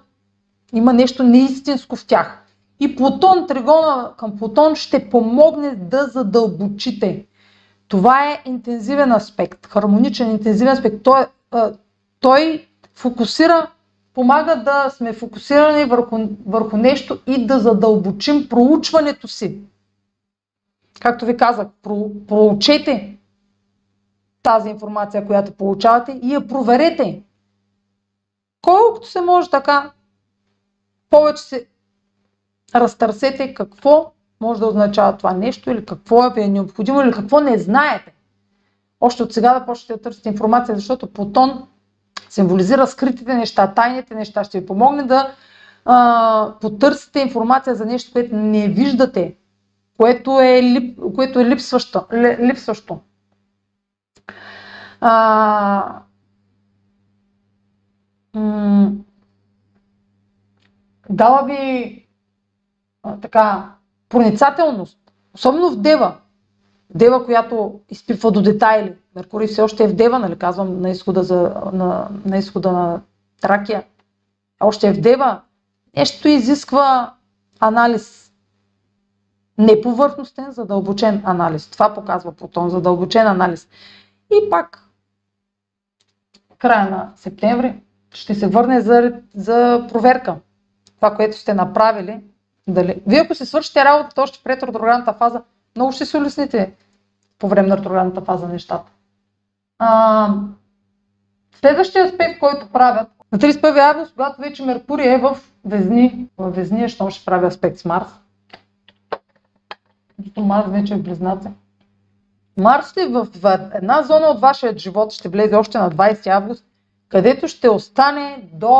[0.72, 2.42] има нещо неистинско в тях.
[2.80, 7.26] И Плутон, тригона към Плутон ще помогне да задълбочите.
[7.88, 11.02] Това е интензивен аспект, хармоничен, интензивен аспект.
[11.02, 11.26] Той,
[12.20, 13.70] той фокусира,
[14.14, 19.58] помага да сме фокусирани върху, върху нещо и да задълбочим проучването си.
[21.00, 23.16] Както ви казах, про, проучете
[24.42, 27.22] тази информация, която получавате и я проверете
[28.66, 29.90] колкото се може така,
[31.10, 31.66] повече се
[32.74, 37.58] разтърсете какво може да означава това нещо или какво е е необходимо или какво не
[37.58, 38.12] знаете.
[39.00, 41.68] Още от сега да почнете да търсите информация, защото Плутон
[42.28, 44.44] символизира скритите неща, тайните неща.
[44.44, 45.34] Ще ви помогне да
[45.84, 49.36] а, потърсите информация за нещо, което не виждате,
[49.96, 52.06] което е, лип, което е липсващо.
[52.40, 52.98] липсващо.
[55.00, 56.00] А,
[61.10, 62.06] дала ви
[63.02, 63.74] а, така
[64.08, 64.98] проницателност,
[65.34, 66.16] особено в Дева.
[66.94, 68.94] Дева, която изпипва до детайли.
[69.14, 73.00] Меркурий все още е в Дева, нали казвам, на изхода, за, на, на, изхода на
[73.40, 73.84] Тракия.
[74.60, 75.40] Още е в Дева.
[75.96, 77.14] Нещо изисква
[77.60, 78.32] анализ.
[79.58, 81.68] Не повърхностен, задълбочен анализ.
[81.68, 83.68] Това показва Плутон, задълбочен анализ.
[84.32, 84.88] И пак,
[86.58, 87.80] края на септември,
[88.14, 90.36] ще се върне за, за проверка.
[90.96, 92.20] Това, което сте направили.
[92.68, 93.02] Дали...
[93.06, 95.42] Вие ако се свършите работата още пред ретроградната фаза,
[95.76, 96.72] много ще се улесните
[97.38, 98.92] по време на ретроградната фаза нещата.
[99.78, 100.28] А,
[101.60, 106.88] Следващия аспект, който правят на 31 август, когато вече Меркурий е в Везни, в Везни,
[106.88, 108.08] що ще прави аспект с Марс.
[110.18, 111.48] Защото Марс вече е в Близнаци.
[112.56, 113.26] Марс ще в
[113.74, 116.65] една зона от вашия живот ще влезе още на 20 август,
[117.08, 118.76] където ще остане до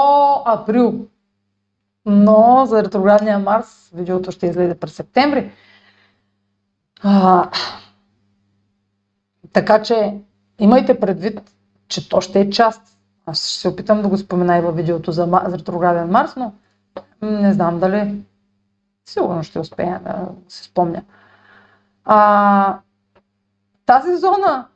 [0.47, 1.07] април.
[2.07, 5.53] Но за ретроградния Марс видеото ще излезе през септември.
[7.03, 7.51] А,
[9.53, 10.19] така че
[10.59, 11.41] имайте предвид,
[11.89, 12.99] че то ще е част.
[13.27, 16.53] Аз ще се опитам да го спомена и във видеото за, за ретрограден Марс, но
[17.23, 18.23] не знам дали
[19.09, 21.03] сигурно ще успея да се спомня.
[22.05, 22.79] А,
[23.87, 24.67] тази зона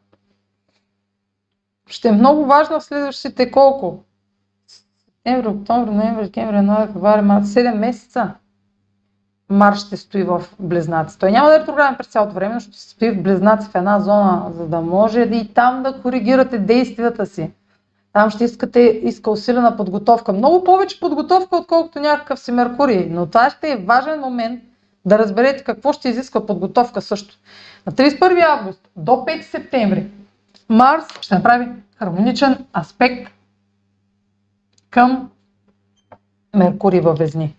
[1.91, 3.99] ще е много важна в следващите колко?
[4.67, 8.35] Септември, октомври, ноември, декември, януари, февруари, март, 7 месеца.
[9.51, 11.19] Марс ще стои в Близнаци.
[11.19, 14.01] Той няма да е ретрограден през цялото време, но ще стои в Близнаци в една
[14.01, 17.51] зона, за да може и там да коригирате действията си.
[18.13, 20.33] Там ще искате, иска усилена подготовка.
[20.33, 23.09] Много повече подготовка, отколкото някакъв си Меркурий.
[23.11, 24.63] Но това ще е важен момент
[25.05, 27.35] да разберете какво ще изисква подготовка също.
[27.87, 30.07] На 31 август до 5 септември
[30.71, 33.33] Марс ще направи хармоничен аспект
[34.91, 35.31] към
[36.57, 37.57] Меркурий във Везни.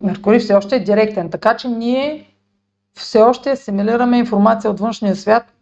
[0.00, 2.26] Меркурий все още е директен, така че ние
[2.94, 5.52] все още асимилираме информация от външния свят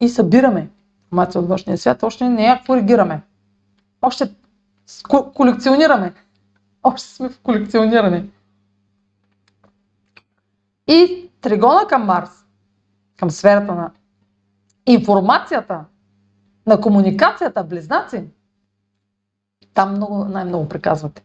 [0.00, 0.68] и събираме
[1.04, 3.22] информация от външния свят, още не я коригираме.
[4.02, 4.30] Още
[5.34, 6.14] колекционираме.
[6.82, 8.24] Още сме в колекциониране.
[10.90, 12.30] И тригона към Марс,
[13.16, 13.90] към сферата на
[14.86, 15.84] информацията,
[16.66, 18.24] на комуникацията, близнаци,
[19.74, 21.24] там много, най-много приказвате.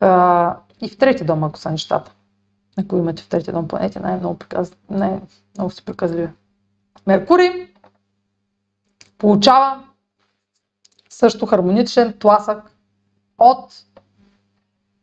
[0.00, 2.14] А, и в трети дом, ако са нещата.
[2.78, 4.72] Ако имате в трети дом планети, най-много, приказ...
[4.90, 6.28] най-много си приказливи.
[7.06, 7.74] Меркурий
[9.18, 9.84] получава
[11.08, 12.76] също хармоничен тласък
[13.38, 13.84] от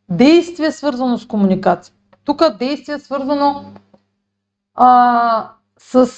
[0.10, 1.97] действие свързано с комуникация.
[2.28, 3.66] Тук действие свързано
[4.76, 6.12] а, с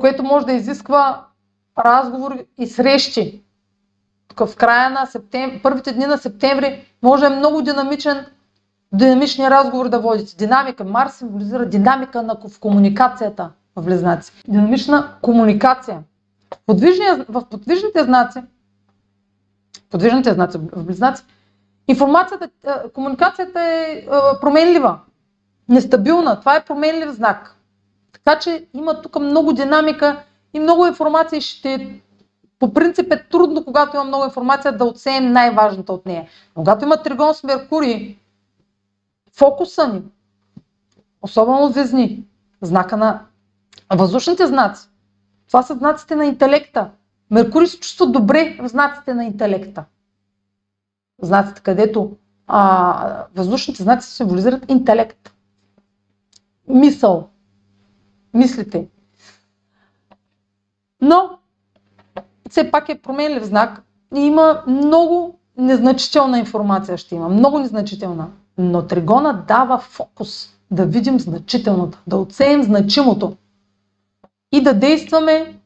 [0.00, 1.26] което може да изисква
[1.78, 3.42] разговор и срещи.
[4.28, 8.26] Тук в края на септември, първите дни на септември може много динамичен,
[8.92, 10.36] динамични разговори да водите.
[10.36, 10.84] Динамика.
[10.84, 14.32] Марс символизира динамика на, в комуникацията в Близнаци.
[14.48, 16.02] Динамична комуникация.
[17.28, 18.42] В подвижните знаци,
[19.90, 21.24] подвижните знаци в Близнаци,
[21.88, 22.50] информацията,
[22.94, 24.06] комуникацията е
[24.40, 24.98] променлива,
[25.68, 26.40] нестабилна.
[26.40, 27.56] Това е променлив знак.
[28.12, 30.22] Така че има тук много динамика
[30.54, 32.00] и много информация ще
[32.62, 36.28] по принцип е трудно, когато има много информация, да оценим най-важната от нея.
[36.54, 38.18] Когато има тригон с Меркурий,
[39.32, 40.02] фокуса ни,
[41.22, 42.24] особено звездни,
[42.60, 43.20] знака на
[43.94, 44.88] въздушните знаци,
[45.48, 46.90] това са знаците на интелекта.
[47.30, 49.84] Меркурий се чувства добре в знаците на интелекта.
[51.22, 52.16] Знаците, където
[52.46, 55.34] а, въздушните знаци символизират интелект,
[56.68, 57.28] мисъл,
[58.34, 58.88] мислите.
[61.00, 61.38] Но
[62.50, 63.82] все пак е променлив знак
[64.14, 68.28] и има много незначителна информация ще има, много незначителна.
[68.58, 73.36] Но тригона дава фокус да видим значителното, да оценим значимото
[74.52, 75.58] и да действаме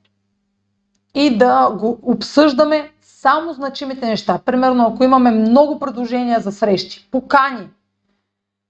[1.14, 2.92] и да го обсъждаме
[3.26, 4.38] само значимите неща.
[4.44, 7.68] Примерно, ако имаме много предложения за срещи, покани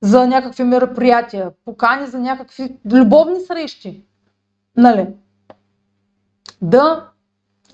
[0.02, 4.04] за някакви мероприятия, покани за някакви любовни срещи,
[4.76, 5.08] нали?
[6.62, 7.08] Да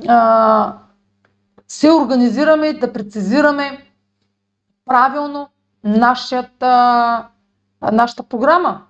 [0.09, 0.73] а,
[1.69, 3.87] се организираме да прецизираме
[4.85, 5.49] правилно
[5.85, 7.29] нашата,
[7.93, 8.83] нашата програма.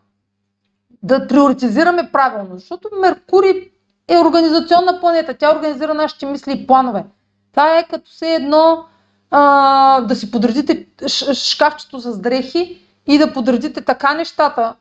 [1.03, 3.71] Да приоритизираме правилно, защото Меркурий
[4.09, 5.35] е организационна планета.
[5.35, 7.05] Тя организира нашите мисли и планове.
[7.53, 8.85] Това е като се едно
[9.31, 10.87] а, да си подредите
[11.35, 14.75] шкафчето с дрехи и да подредите така нещата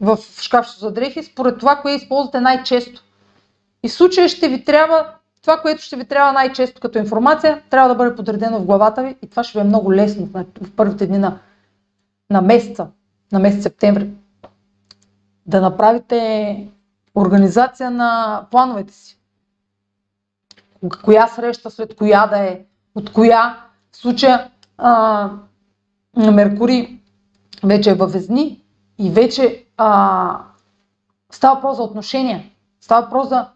[0.00, 3.02] в шкафчето за дрехи, според това, кое използвате най-често.
[3.82, 5.06] И в случая ще ви трябва
[5.42, 9.16] това, което ще ви трябва най-често като информация, трябва да бъде подредено в главата ви
[9.22, 10.28] и това ще ви е много лесно
[10.60, 11.38] в първите дни на,
[12.30, 12.86] на месеца,
[13.32, 14.10] на месец септември.
[15.46, 16.68] Да направите
[17.14, 19.18] организация на плановете си.
[21.04, 22.60] Коя среща след коя да е,
[22.94, 23.60] от коя
[23.92, 25.30] в случая а,
[26.16, 26.98] Меркурий
[27.64, 28.64] вече е във Везни
[28.98, 30.38] и вече а,
[31.30, 32.44] става въпрос за отношения,
[32.80, 33.46] става въпрос за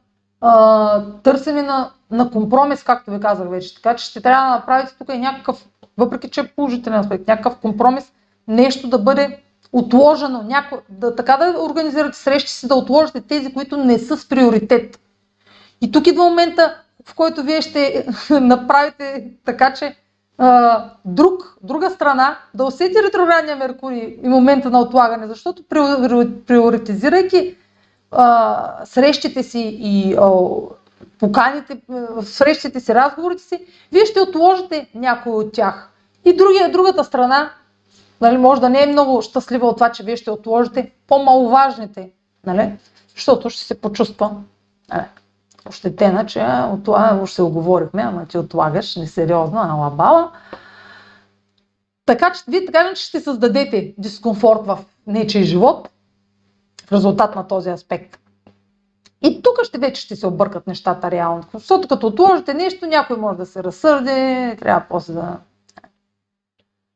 [0.40, 3.74] а, търсене на, на компромис, както ви казах вече.
[3.74, 5.66] Така че ще трябва да направите тук и някакъв,
[5.98, 8.12] въпреки че е положителен аспект, някакъв компромис,
[8.48, 10.78] нещо да бъде отложено, няко...
[10.88, 15.00] да, така да организирате срещи си, да отложите тези, които не са с приоритет.
[15.80, 19.96] И тук идва момента, в който вие ще направите така, че
[20.38, 25.62] а, друг, друга страна да усети ретроградния Меркурий и момента на отлагане, защото
[26.46, 27.56] приоритизирайки
[28.10, 30.30] а, срещите си и а,
[31.18, 31.80] поканите,
[32.22, 35.90] срещите си, разговорите си, вие ще отложите някой от тях.
[36.24, 37.50] И другия, другата страна,
[38.20, 42.10] нали, може да не е много щастлива от това, че вие ще отложите по-маловажните,
[42.46, 42.72] нали,
[43.14, 44.30] защото ще се почувства
[44.88, 45.04] нали,
[45.68, 46.40] ощетена, че
[46.72, 50.30] от това още се оговорихме, ама ти отлагаш, несериозно, ала бала.
[52.06, 55.88] Така че вие така че ще създадете дискомфорт в нечия живот
[56.86, 58.18] в резултат на този аспект.
[59.22, 61.42] И тук ще вече ще се объркат нещата реално.
[61.54, 65.36] Защото като отложите нещо, някой може да се разсърди, трябва после да...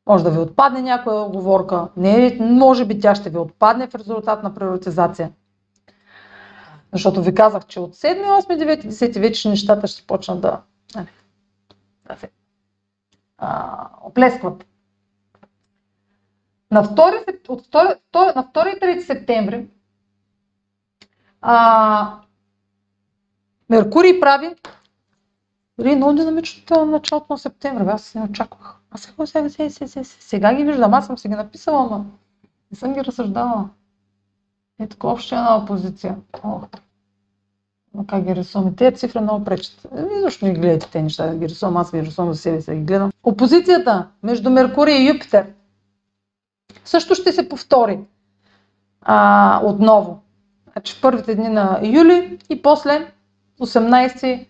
[0.09, 1.87] Може да ви отпадне някоя оговорка.
[1.97, 5.31] Не, може би тя ще ви отпадне в резултат на приоритизация.
[6.93, 10.61] Защото ви казах, че от 7, 8, 9, 10 вече нещата ще почнат да,
[10.95, 11.07] нали,
[12.07, 12.29] да се
[13.37, 14.65] а, оплескват.
[16.71, 19.67] На 2, от 2, на 2 и 3 септември
[21.41, 22.21] а,
[23.69, 24.55] Меркурий прави
[25.77, 27.83] дори много динамично началото на септември.
[27.87, 28.75] Аз не очаквах.
[28.91, 30.93] А сега, сега, сега, сега, сега ги виждам.
[30.93, 32.05] Аз съм си ги написала, но
[32.71, 33.69] не съм ги разсъждавала.
[34.81, 36.15] Е такова още една опозиция.
[36.43, 36.59] О,
[38.07, 38.75] как ги рисуваме?
[38.75, 39.87] Тези цифри много пречат.
[40.17, 41.77] И защо ги гледате те неща да ги рисувам?
[41.77, 43.11] Аз ги рисувам за себе си ги гледам.
[43.23, 45.45] Опозицията между Меркурий и Юпитер
[46.85, 47.99] също ще се повтори
[49.01, 50.19] а, отново.
[50.73, 53.11] Значи в първите дни на юли и после
[53.61, 54.47] 18,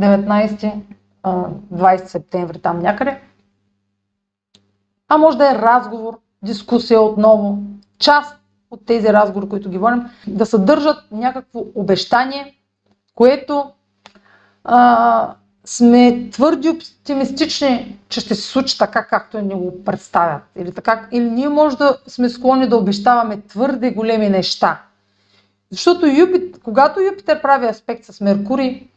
[0.00, 0.80] 19,
[1.24, 3.20] 20 септември там някъде.
[5.08, 7.58] А може да е разговор, дискусия отново,
[7.98, 8.43] част
[8.74, 12.54] от тези разговори, които ги водим, да съдържат някакво обещание,
[13.14, 13.64] което
[14.64, 20.42] а, сме твърди оптимистични, че ще се случи така, както ни го представят.
[20.56, 24.82] Или, така, или ние може да сме склонни да обещаваме твърде големи неща.
[25.70, 28.88] Защото Юпитер, когато Юпитер прави аспект с Меркурий,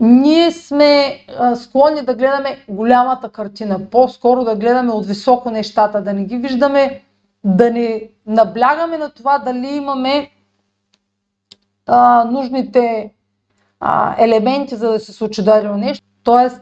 [0.00, 6.12] ние сме а, склонни да гледаме голямата картина, по-скоро да гледаме от високо нещата, да
[6.12, 7.02] не ги виждаме,
[7.46, 10.30] да не наблягаме на това дали имаме
[11.86, 13.12] а, нужните
[13.80, 16.04] а, елементи, за да се случи дадено нещо.
[16.22, 16.60] Тоест,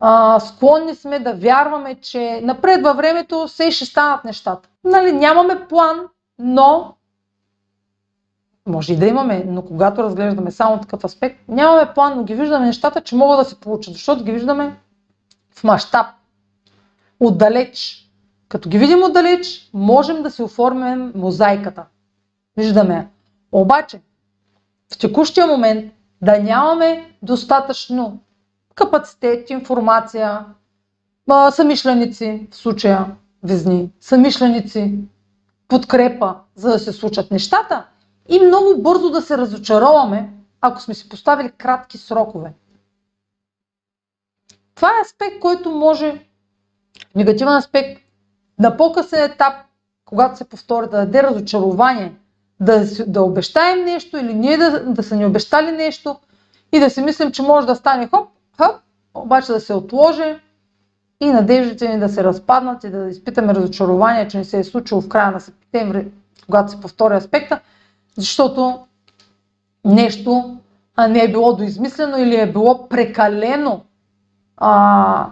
[0.00, 4.68] а, склонни сме да вярваме, че напред във времето все ще станат нещата.
[4.84, 6.00] Нали, нямаме план,
[6.38, 6.94] но
[8.66, 12.66] може и да имаме, но когато разглеждаме само такъв аспект, нямаме план, но ги виждаме
[12.66, 14.76] нещата, че могат да се получат, защото ги виждаме
[15.54, 16.06] в мащаб,
[17.20, 18.05] отдалеч.
[18.48, 21.84] Като ги видим отдалеч, можем да си оформим мозайката.
[22.56, 23.08] Виждаме.
[23.52, 24.00] Обаче,
[24.94, 25.92] в текущия момент
[26.22, 28.20] да нямаме достатъчно
[28.74, 30.44] капацитет, информация,
[31.50, 33.06] самишленици, в случая
[33.42, 34.98] везни, самишленици,
[35.68, 37.86] подкрепа, за да се случат нещата
[38.28, 42.52] и много бързо да се разочароваме, ако сме си поставили кратки срокове.
[44.74, 46.26] Това е аспект, който може,
[47.14, 48.05] негативен аспект,
[48.58, 49.54] на по-късен етап,
[50.04, 52.12] когато се повтори, да даде разочарование–
[52.60, 56.16] да, да обещаем нещо или ние да, да са ни обещали нещо
[56.72, 58.76] и да си мислим, че може да стане хоп, хоп,
[59.14, 60.36] обаче да се отложи
[61.20, 65.00] и надеждите ни да се разпаднат и да изпитаме разочарование, че не се е случило
[65.00, 66.08] в края на септември,
[66.46, 67.60] когато се повтори аспекта,
[68.16, 68.78] защото
[69.84, 70.58] нещо
[71.08, 73.84] не е било доизмислено или е било прекалено.
[74.56, 75.30] А,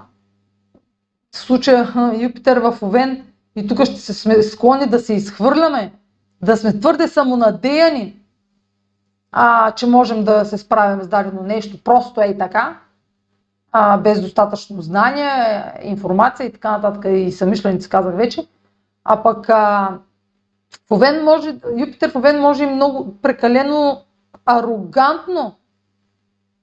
[1.35, 5.93] в случая Юпитер в Овен и тук ще се сме склонни да се изхвърляме
[6.43, 8.17] да сме твърде самонадеяни,
[9.33, 12.81] а, че можем да се справим с дадено нещо, просто е и така,
[13.73, 18.47] а, без достатъчно знание, информация и така нататък, и самишленици казах вече.
[19.05, 19.99] А пък а,
[20.89, 24.03] в Овен може, Юпитер в Овен може и много прекалено
[24.47, 25.55] арогантно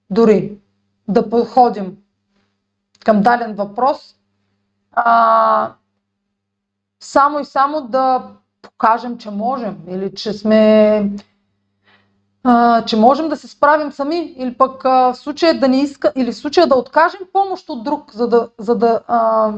[0.10, 0.58] дори
[1.08, 1.98] да подходим
[3.06, 4.16] към даден въпрос,
[4.92, 5.74] а,
[7.00, 8.24] само и само да
[8.62, 11.12] покажем, че можем или че сме
[12.44, 16.12] а, че можем да се справим сами или пък а, в случая да не иска
[16.16, 19.52] или в случая да откажем помощ от друг, за да, за да, а,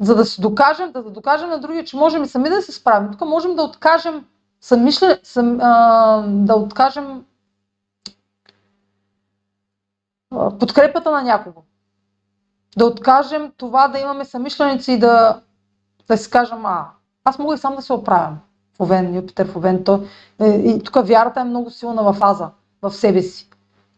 [0.00, 2.72] за да си докажем, да, да докажем на другия, че можем и сами да се
[2.72, 3.12] справим.
[3.12, 4.24] Тук можем да откажем
[4.60, 7.24] самишле, сам, а, да откажем
[10.30, 11.67] подкрепата на някого.
[12.78, 15.40] Да откажем това да имаме самишленици и да,
[16.08, 16.86] да си кажем, а,
[17.24, 18.38] аз мога и сам да се оправям.
[18.76, 19.84] В Овен, Юпитер в Овен.
[19.84, 20.04] То,
[20.40, 22.50] е, и тук вярата е много силна в фаза,
[22.82, 23.48] в себе си.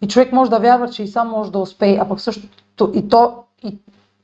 [0.03, 2.47] И човек може да вярва, че и сам може да успее, а пък също
[2.95, 3.79] и то, и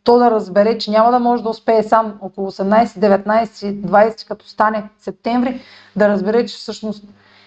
[0.05, 4.49] то да разбере, че няма да може да успее сам около 18, 19, 20, като
[4.49, 5.61] стане септември,
[5.97, 7.05] да разбере, че всъщност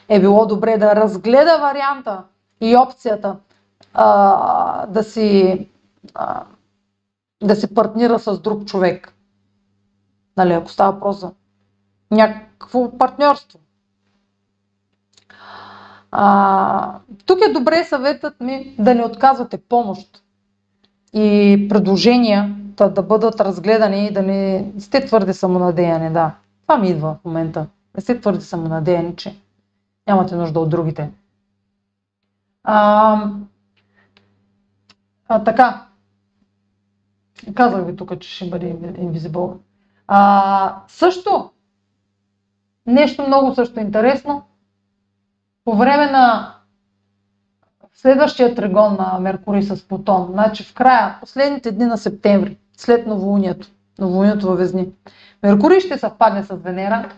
[0.10, 2.24] е било добре да разгледа варианта
[2.62, 3.36] и опцията
[3.94, 5.68] а, да си
[6.16, 6.44] а,
[7.44, 9.14] да се партнира с друг човек.
[10.38, 11.32] Нали, ако става въпрос за
[12.12, 13.60] някакво партньорство.
[16.12, 20.24] А, тук е добре съветът ми да не отказвате помощ
[21.14, 26.14] и предложения да, да бъдат разгледани и да не сте твърде самонадеяни.
[26.14, 27.68] Да, това ми идва в момента.
[27.96, 29.36] Не сте твърде самонадеяни, че
[30.08, 31.12] нямате нужда от другите.
[32.64, 33.32] А,
[35.28, 35.89] а, така.
[37.56, 39.58] Казах ви тук, че ще бъде Invisible.
[40.08, 41.52] А, също,
[42.86, 44.44] нещо много също интересно.
[45.66, 46.56] По време на
[47.94, 53.68] следващия тригон на Меркурий с Плутон, значи в края, последните дни на септември, след новолунието,
[54.00, 54.90] новолунието във Везни,
[55.44, 57.12] Меркурий ще съвпадне с Венера.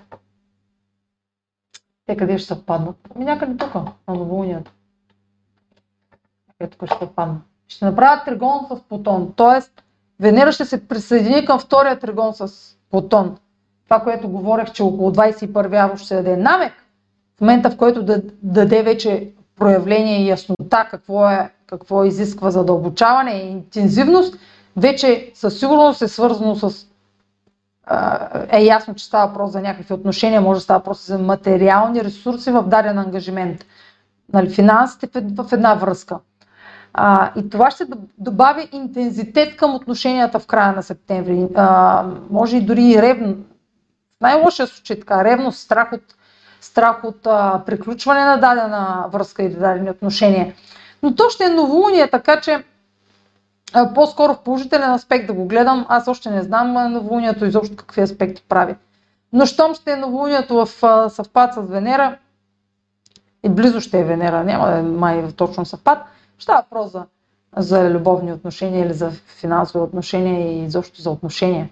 [2.05, 2.95] Те къде ще съвпаднат?
[3.15, 4.71] Ами някъде тук, на новолунието.
[6.59, 7.41] Ето тук ще съвпаднат.
[7.67, 9.81] Ще направят тригон с Плутон, т.е.
[10.21, 12.51] Венера ще се присъедини към втория тригон с
[12.91, 13.37] Плутон.
[13.83, 16.73] Това, което говорех, че около 21 август ще даде намек,
[17.37, 23.31] в момента в който да даде вече проявление и яснота какво, е, какво изисква задълбочаване
[23.31, 24.37] и интензивност,
[24.77, 26.87] вече със сигурност е свързано с
[28.49, 32.51] е ясно, че става въпрос за някакви отношения, може да става въпрос за материални ресурси
[32.51, 33.65] в даден ангажимент.
[34.33, 36.19] Нали, финансите в една връзка.
[36.93, 37.85] А, и това ще
[38.17, 41.47] добави интензитет към отношенията в края на септември.
[41.55, 43.35] А, може и дори и ревно.
[44.17, 46.01] В най-лошия случай така, ревност, страх от,
[46.61, 50.53] страх от а, приключване на дадена връзка или дадени отношения.
[51.03, 52.63] Но то ще е новолуние, така че
[53.73, 55.85] а, по-скоро в положителен аспект да го гледам.
[55.89, 58.75] Аз още не знам новолунието изобщо какви аспекти прави.
[59.33, 62.17] Но щом ще е новолунието в а, съвпад с Венера,
[63.43, 65.97] и близо ще е Венера, няма да е май точно съвпад,
[66.41, 67.05] Става въпрос за,
[67.57, 71.69] за любовни отношения или за финансови отношения и изобщо за отношения.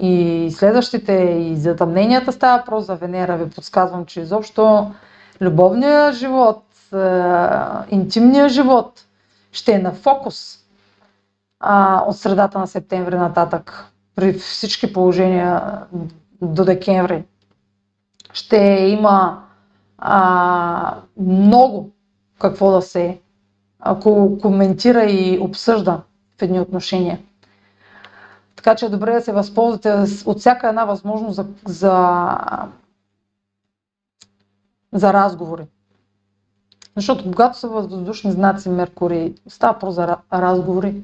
[0.00, 3.36] И следващите и затъмненията става въпрос за Венера.
[3.36, 4.90] Ви подсказвам, че изобщо
[5.40, 6.64] любовният живот,
[7.90, 9.04] интимният живот
[9.52, 10.58] ще е на фокус
[11.60, 13.84] а, от средата на септември нататък.
[14.14, 15.78] При всички положения
[16.42, 17.24] до декември
[18.32, 18.56] ще
[18.88, 19.44] има
[19.98, 21.90] а, много
[22.38, 23.20] какво да се
[23.82, 26.02] ако коментира и обсъжда
[26.38, 27.18] в едни отношения.
[28.56, 29.92] Така че е добре да се възползвате
[30.26, 32.36] от всяка една възможност за, за,
[34.92, 35.66] за разговори.
[36.96, 41.02] Защото когато са въздушни знаци Меркурий, става про за разговори,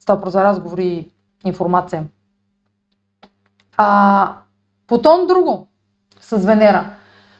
[0.00, 1.10] става про за разговори и
[1.44, 2.04] информация.
[3.76, 4.34] А
[4.86, 5.68] Потон друго
[6.20, 6.90] с Венера.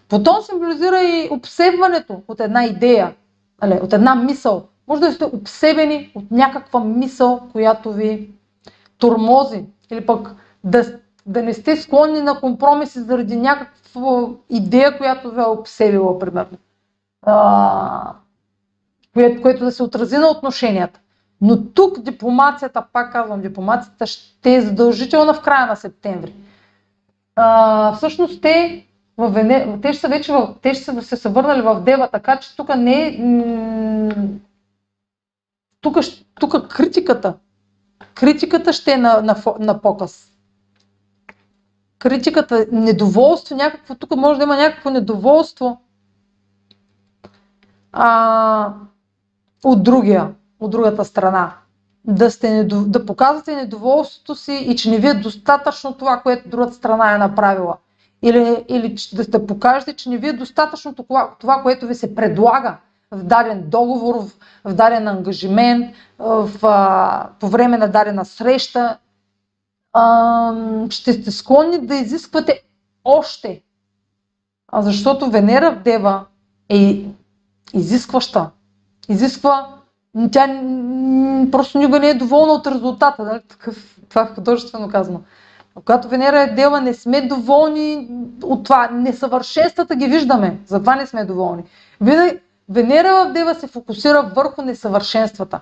[0.09, 3.15] Потон символизира и обсебването от една идея,
[3.63, 8.31] от една мисъл, може да сте обсебени от някаква мисъл, която ви
[8.99, 10.35] турмози или пък
[10.65, 16.59] да, да не сте склонни на компромиси заради някаква идея, която ви е обсебила, примерно.
[17.23, 18.13] А,
[19.15, 21.01] което, което да се отрази на отношенията.
[21.41, 26.35] Но тук дипломацията, пак казвам, дипломацията ще е задължителна в края на септември.
[27.37, 28.87] А, всъщност те,
[29.21, 29.79] в Вене...
[29.83, 30.55] те ще са вече в...
[30.63, 33.19] те ще са, се са върнали в Дева, така че тук не е
[35.81, 35.99] тук,
[36.41, 37.35] тук критиката,
[38.15, 40.27] критиката ще е на, на, на показ.
[41.99, 45.81] Критиката, недоволство, някакво, тук може да има някакво недоволство
[47.93, 48.75] а,
[49.65, 51.53] от другия, от другата страна.
[52.05, 56.75] Да, сте, да показвате недоволството си и че не ви е достатъчно това, което другата
[56.75, 57.77] страна е направила.
[58.23, 62.15] Или, или да, да покажете, че не ви е достатъчно това, това, което ви се
[62.15, 62.77] предлага
[63.11, 64.31] в даден договор, в,
[64.65, 68.99] в даден ангажимент, в, а, по време на дадена среща,
[69.93, 70.53] а,
[70.91, 72.63] ще сте склонни да изисквате
[73.05, 73.63] още.
[74.73, 76.25] А защото Венера в Дева
[76.69, 77.05] е
[77.75, 78.51] изискваща.
[79.09, 79.69] Изисква,
[80.33, 80.47] тя
[81.53, 83.25] просто никога не е доволна от резултата.
[83.25, 83.41] Нали?
[83.49, 85.21] Такъв, това е художествено казано.
[85.85, 88.09] Когато Венера е Дева, не сме доволни
[88.43, 88.89] от това.
[88.93, 91.63] Несъвършенствата ги виждаме, затова не сме доволни.
[92.69, 95.61] Венера в Дева се фокусира върху несъвършенствата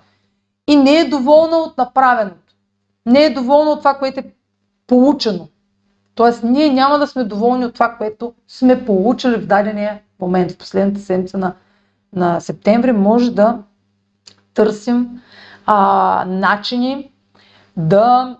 [0.66, 2.55] и не е доволна от направеното.
[3.07, 4.32] Не е доволна от това, което е
[4.86, 5.49] получено.
[6.15, 10.53] Тоест, ние няма да сме доволни от това, което сме получили в дадения момент.
[10.53, 11.55] В последната седмица на,
[12.15, 13.59] на септември може да
[14.55, 15.23] търсим
[15.66, 17.12] а, начини
[17.77, 18.36] да,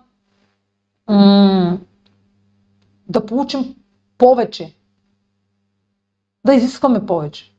[3.07, 3.75] да получим
[4.17, 4.75] повече.
[6.45, 7.53] Да изискваме повече.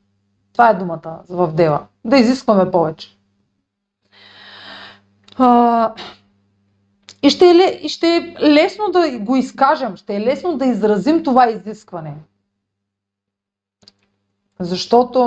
[0.52, 1.86] Това е думата в дела.
[2.04, 3.16] Да изискваме повече.
[5.38, 5.92] А,
[7.22, 7.46] и ще,
[7.82, 12.14] е, ще е лесно да го изкажем, ще е лесно да изразим това изискване.
[14.58, 15.18] Защото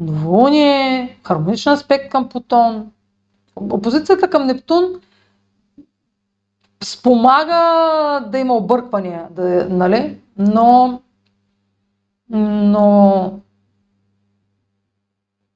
[0.00, 2.90] новолуние, хармоничен аспект към Плутон,
[3.56, 5.00] опозицията към Нептун
[6.84, 7.60] спомага
[8.30, 10.18] да има обърквания, да, нали?
[10.38, 11.00] но,
[12.30, 13.32] но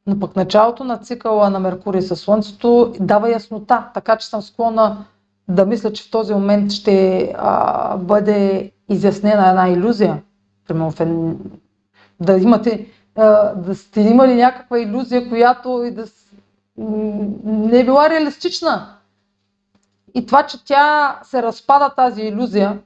[0.08, 5.04] но пък началото на цикъла на Меркурий със Слънцето дава яснота, така че съм склонна
[5.48, 10.22] да мисля, че в този момент ще а, бъде изяснена една иллюзия.
[10.68, 11.36] Примерно,
[12.20, 12.86] да имате,
[13.16, 16.04] а, да сте имали някаква иллюзия, която и да
[17.44, 18.97] не е била реалистична.
[20.18, 22.78] И това, че тя се разпада тази иллюзия,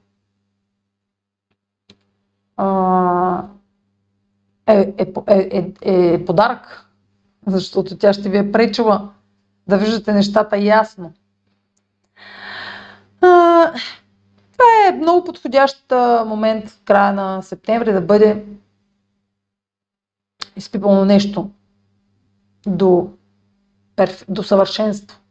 [4.67, 6.87] е, е, е, е, е подарък
[7.47, 9.13] защото тя ще ви е пречила
[9.69, 11.13] да виждате нещата ясно.
[13.21, 13.73] А,
[14.53, 15.93] това е много подходящ
[16.27, 18.45] момент в края на септември да бъде
[20.57, 21.51] изпипано нещо
[22.67, 23.11] до,
[23.97, 24.25] перф...
[24.29, 25.22] до съвършенство.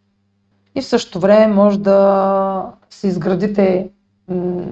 [0.75, 3.89] И в същото време може да се изградите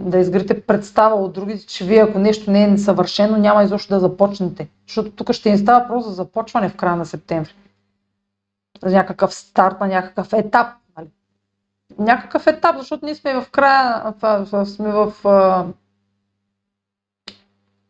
[0.02, 4.00] да изградите представа от другите, че вие ако нещо не е несъвършено, няма изобщо да
[4.00, 4.70] започнете.
[4.88, 7.54] Защото тук ще ни става просто за започване в края на септември.
[8.84, 10.68] За някакъв старт на някакъв етап.
[10.98, 11.08] Нали?
[12.00, 14.14] Някакъв етап, защото ние сме в края,
[14.66, 15.14] сме в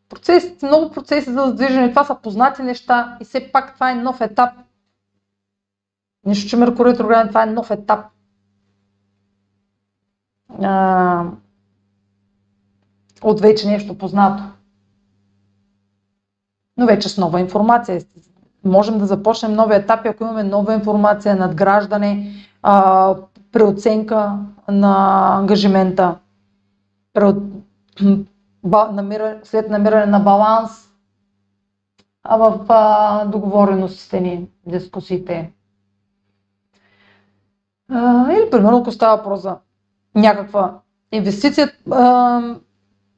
[0.10, 1.90] процеси, много процеси за задвижване.
[1.90, 4.50] Това са познати неща и все пак това е нов етап.
[6.26, 8.06] Нищо, че Меркурий ретрограден, това е нов етап.
[10.62, 11.26] А,
[13.22, 14.44] от вече нещо познато.
[16.78, 18.02] Но вече с нова информация.
[18.66, 23.16] Можем да започнем нови етапи, ако имаме нова информация, надграждане, а,
[23.52, 26.16] преоценка на ангажимента,
[27.14, 27.38] преот...
[28.92, 29.40] намира...
[29.44, 30.90] след намиране на баланс
[32.30, 35.52] в а, договореностите ни, дискусиите.
[38.32, 39.58] Или примерно, ако става въпрос за
[40.16, 40.80] някаква
[41.12, 42.42] инвестиция, а,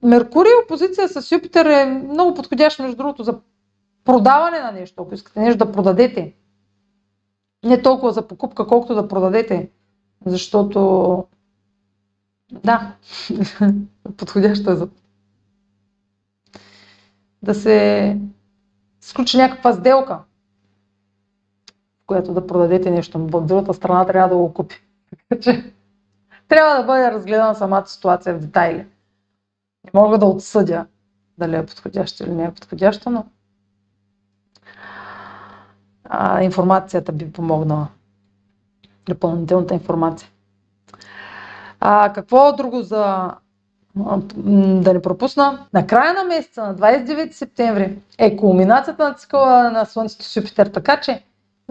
[0.04, 3.40] Меркурий опозиция с Юпитер е много подходящ, между другото, за
[4.06, 6.34] продаване на нещо, ако искате нещо да продадете.
[7.66, 9.70] Не толкова за покупка, колкото да продадете.
[10.26, 11.26] Защото,
[12.52, 12.96] да,
[14.18, 14.88] подходящо е за
[17.44, 18.18] да се
[19.02, 20.20] сключи някаква сделка,
[22.12, 23.20] която да продадете нещо.
[23.20, 24.76] В другата страна трябва да го купи.
[26.48, 28.78] Трябва да бъде разгледана самата ситуация в детайли.
[29.84, 30.86] Не мога да отсъдя
[31.38, 33.26] дали е подходящо или не е подходящо, но
[36.04, 37.88] а, информацията би помогнала.
[39.10, 40.30] Допълнителната информация.
[41.80, 43.32] А, какво друго за
[43.96, 45.66] да не пропусна?
[45.74, 50.68] На края на месеца, на 29 септември, е кулминацията на цикъла на Слънцето с Юпитер,
[50.68, 51.24] така че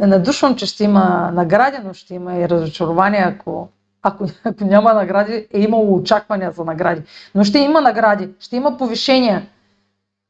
[0.06, 3.68] надушвам, че ще има награди, но ще има и разочарование, ако
[4.02, 7.02] ако, ако няма награди, е имало очаквания за награди.
[7.34, 9.46] Но ще има награди, ще има повишения.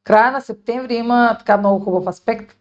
[0.05, 2.56] Края на септември има така много хубав аспект,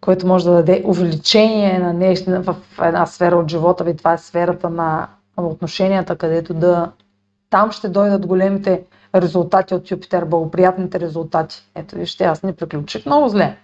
[0.00, 3.96] който може да даде увеличение на нещо в една сфера от живота ви.
[3.96, 6.92] Това е сферата на отношенията, където да
[7.50, 8.82] там ще дойдат големите
[9.14, 11.70] резултати от Юпитер, благоприятните резултати.
[11.74, 13.56] Ето вижте, аз не приключих много зле.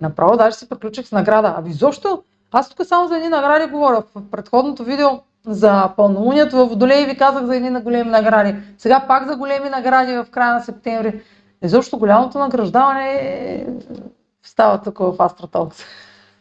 [0.00, 1.54] Направо даже се приключих с награда.
[1.56, 2.22] Ами защо?
[2.52, 4.02] Аз тук само за едни награди говоря.
[4.14, 5.08] В предходното видео
[5.46, 8.54] за пълнолунието в Водолей ви казах за едни големи награди.
[8.78, 11.22] Сега пак за големи награди в края на септември.
[11.62, 13.66] Изобщо голямото награждаване е...
[14.42, 15.84] става тук в Астраталкс.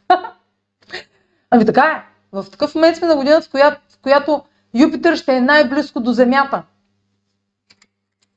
[1.51, 2.03] ами така е.
[2.31, 4.41] В такъв момент сме на годината, в която, в която
[4.73, 6.63] Юпитер ще е най-близко до Земята.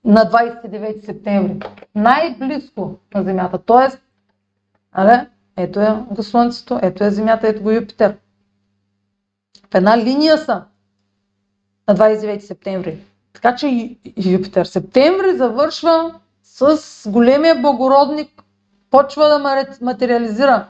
[0.05, 1.59] На 29 септември.
[1.95, 3.59] Най-близко на Земята.
[3.59, 3.99] Тоест,
[4.93, 8.17] але, ето е го Слънцето, ето е Земята, ето го Юпитер.
[9.71, 10.65] В една линия са
[11.89, 13.05] на 29 септември.
[13.33, 18.43] Така че Юпитер септември завършва с големия благородник,
[18.91, 20.67] почва да материализира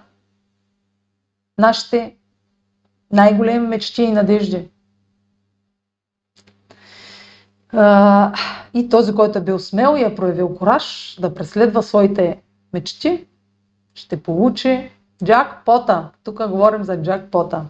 [1.58, 2.16] нашите
[3.12, 4.68] най-големи мечти и надежди.
[8.74, 12.42] И този, който е бил смел и е проявил кораж да преследва своите
[12.72, 13.26] мечти,
[13.94, 14.90] ще получи
[15.24, 16.10] джакпота.
[16.24, 17.66] Тук говорим за джакпота.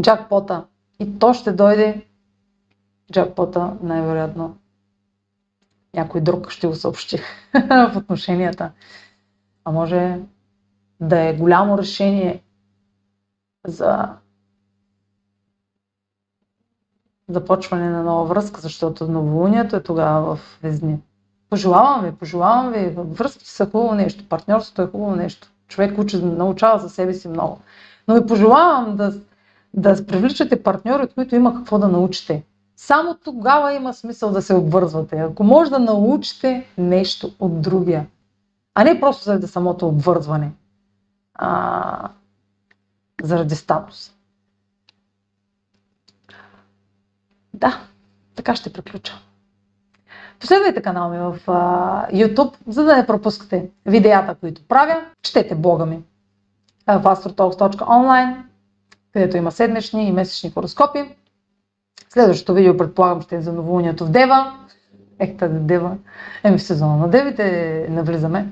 [0.00, 0.64] Джакпота.
[0.98, 2.06] И то ще дойде
[3.12, 4.56] джакпота, най-вероятно.
[5.94, 7.18] Някой друг ще го съобщи
[7.54, 8.72] в отношенията.
[9.64, 10.20] А може
[11.00, 12.42] да е голямо решение
[13.66, 14.16] за
[17.28, 20.98] започване на нова връзка, защото новолунието е тогава в Везни.
[21.50, 25.48] Пожелавам ви, пожелавам ви, връзките са хубаво нещо, партньорството е хубаво нещо.
[25.68, 27.58] Човек учи, научава за себе си много.
[28.08, 29.14] Но ви пожелавам да,
[29.74, 32.44] да привличате партньори, от които има какво да научите.
[32.76, 35.18] Само тогава има смисъл да се обвързвате.
[35.18, 38.06] Ако може да научите нещо от другия,
[38.74, 40.52] а не просто заради самото обвързване,
[41.34, 42.08] а,
[43.22, 44.12] заради статус.
[47.54, 47.80] Да,
[48.34, 49.29] така ще приключа.
[50.40, 55.02] Последвайте канал ми в uh, YouTube, за да не пропускате видеята, които правя.
[55.22, 56.02] Четете блога ми
[56.86, 58.36] в astrotalks.online,
[59.12, 61.16] където има седмични и месечни хороскопи.
[62.08, 64.58] Следващото видео, предполагам, ще е за новолунието в Дева.
[65.18, 65.96] Ех, тази Дева.
[66.44, 68.48] Еми в сезона на Девите навлизаме.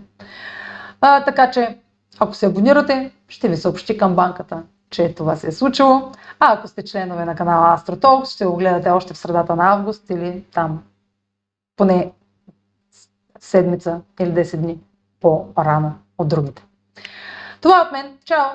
[1.00, 1.78] А, така че,
[2.18, 6.12] ако се абонирате, ще ви съобщи към банката, че това се е случило.
[6.40, 10.10] А ако сте членове на канала AstroTalks, ще го гледате още в средата на август
[10.10, 10.82] или там
[11.78, 12.12] поне
[13.40, 14.80] седмица или 10 дни
[15.20, 16.64] по-рано от другите.
[17.60, 18.18] Това е от мен.
[18.24, 18.50] Чао!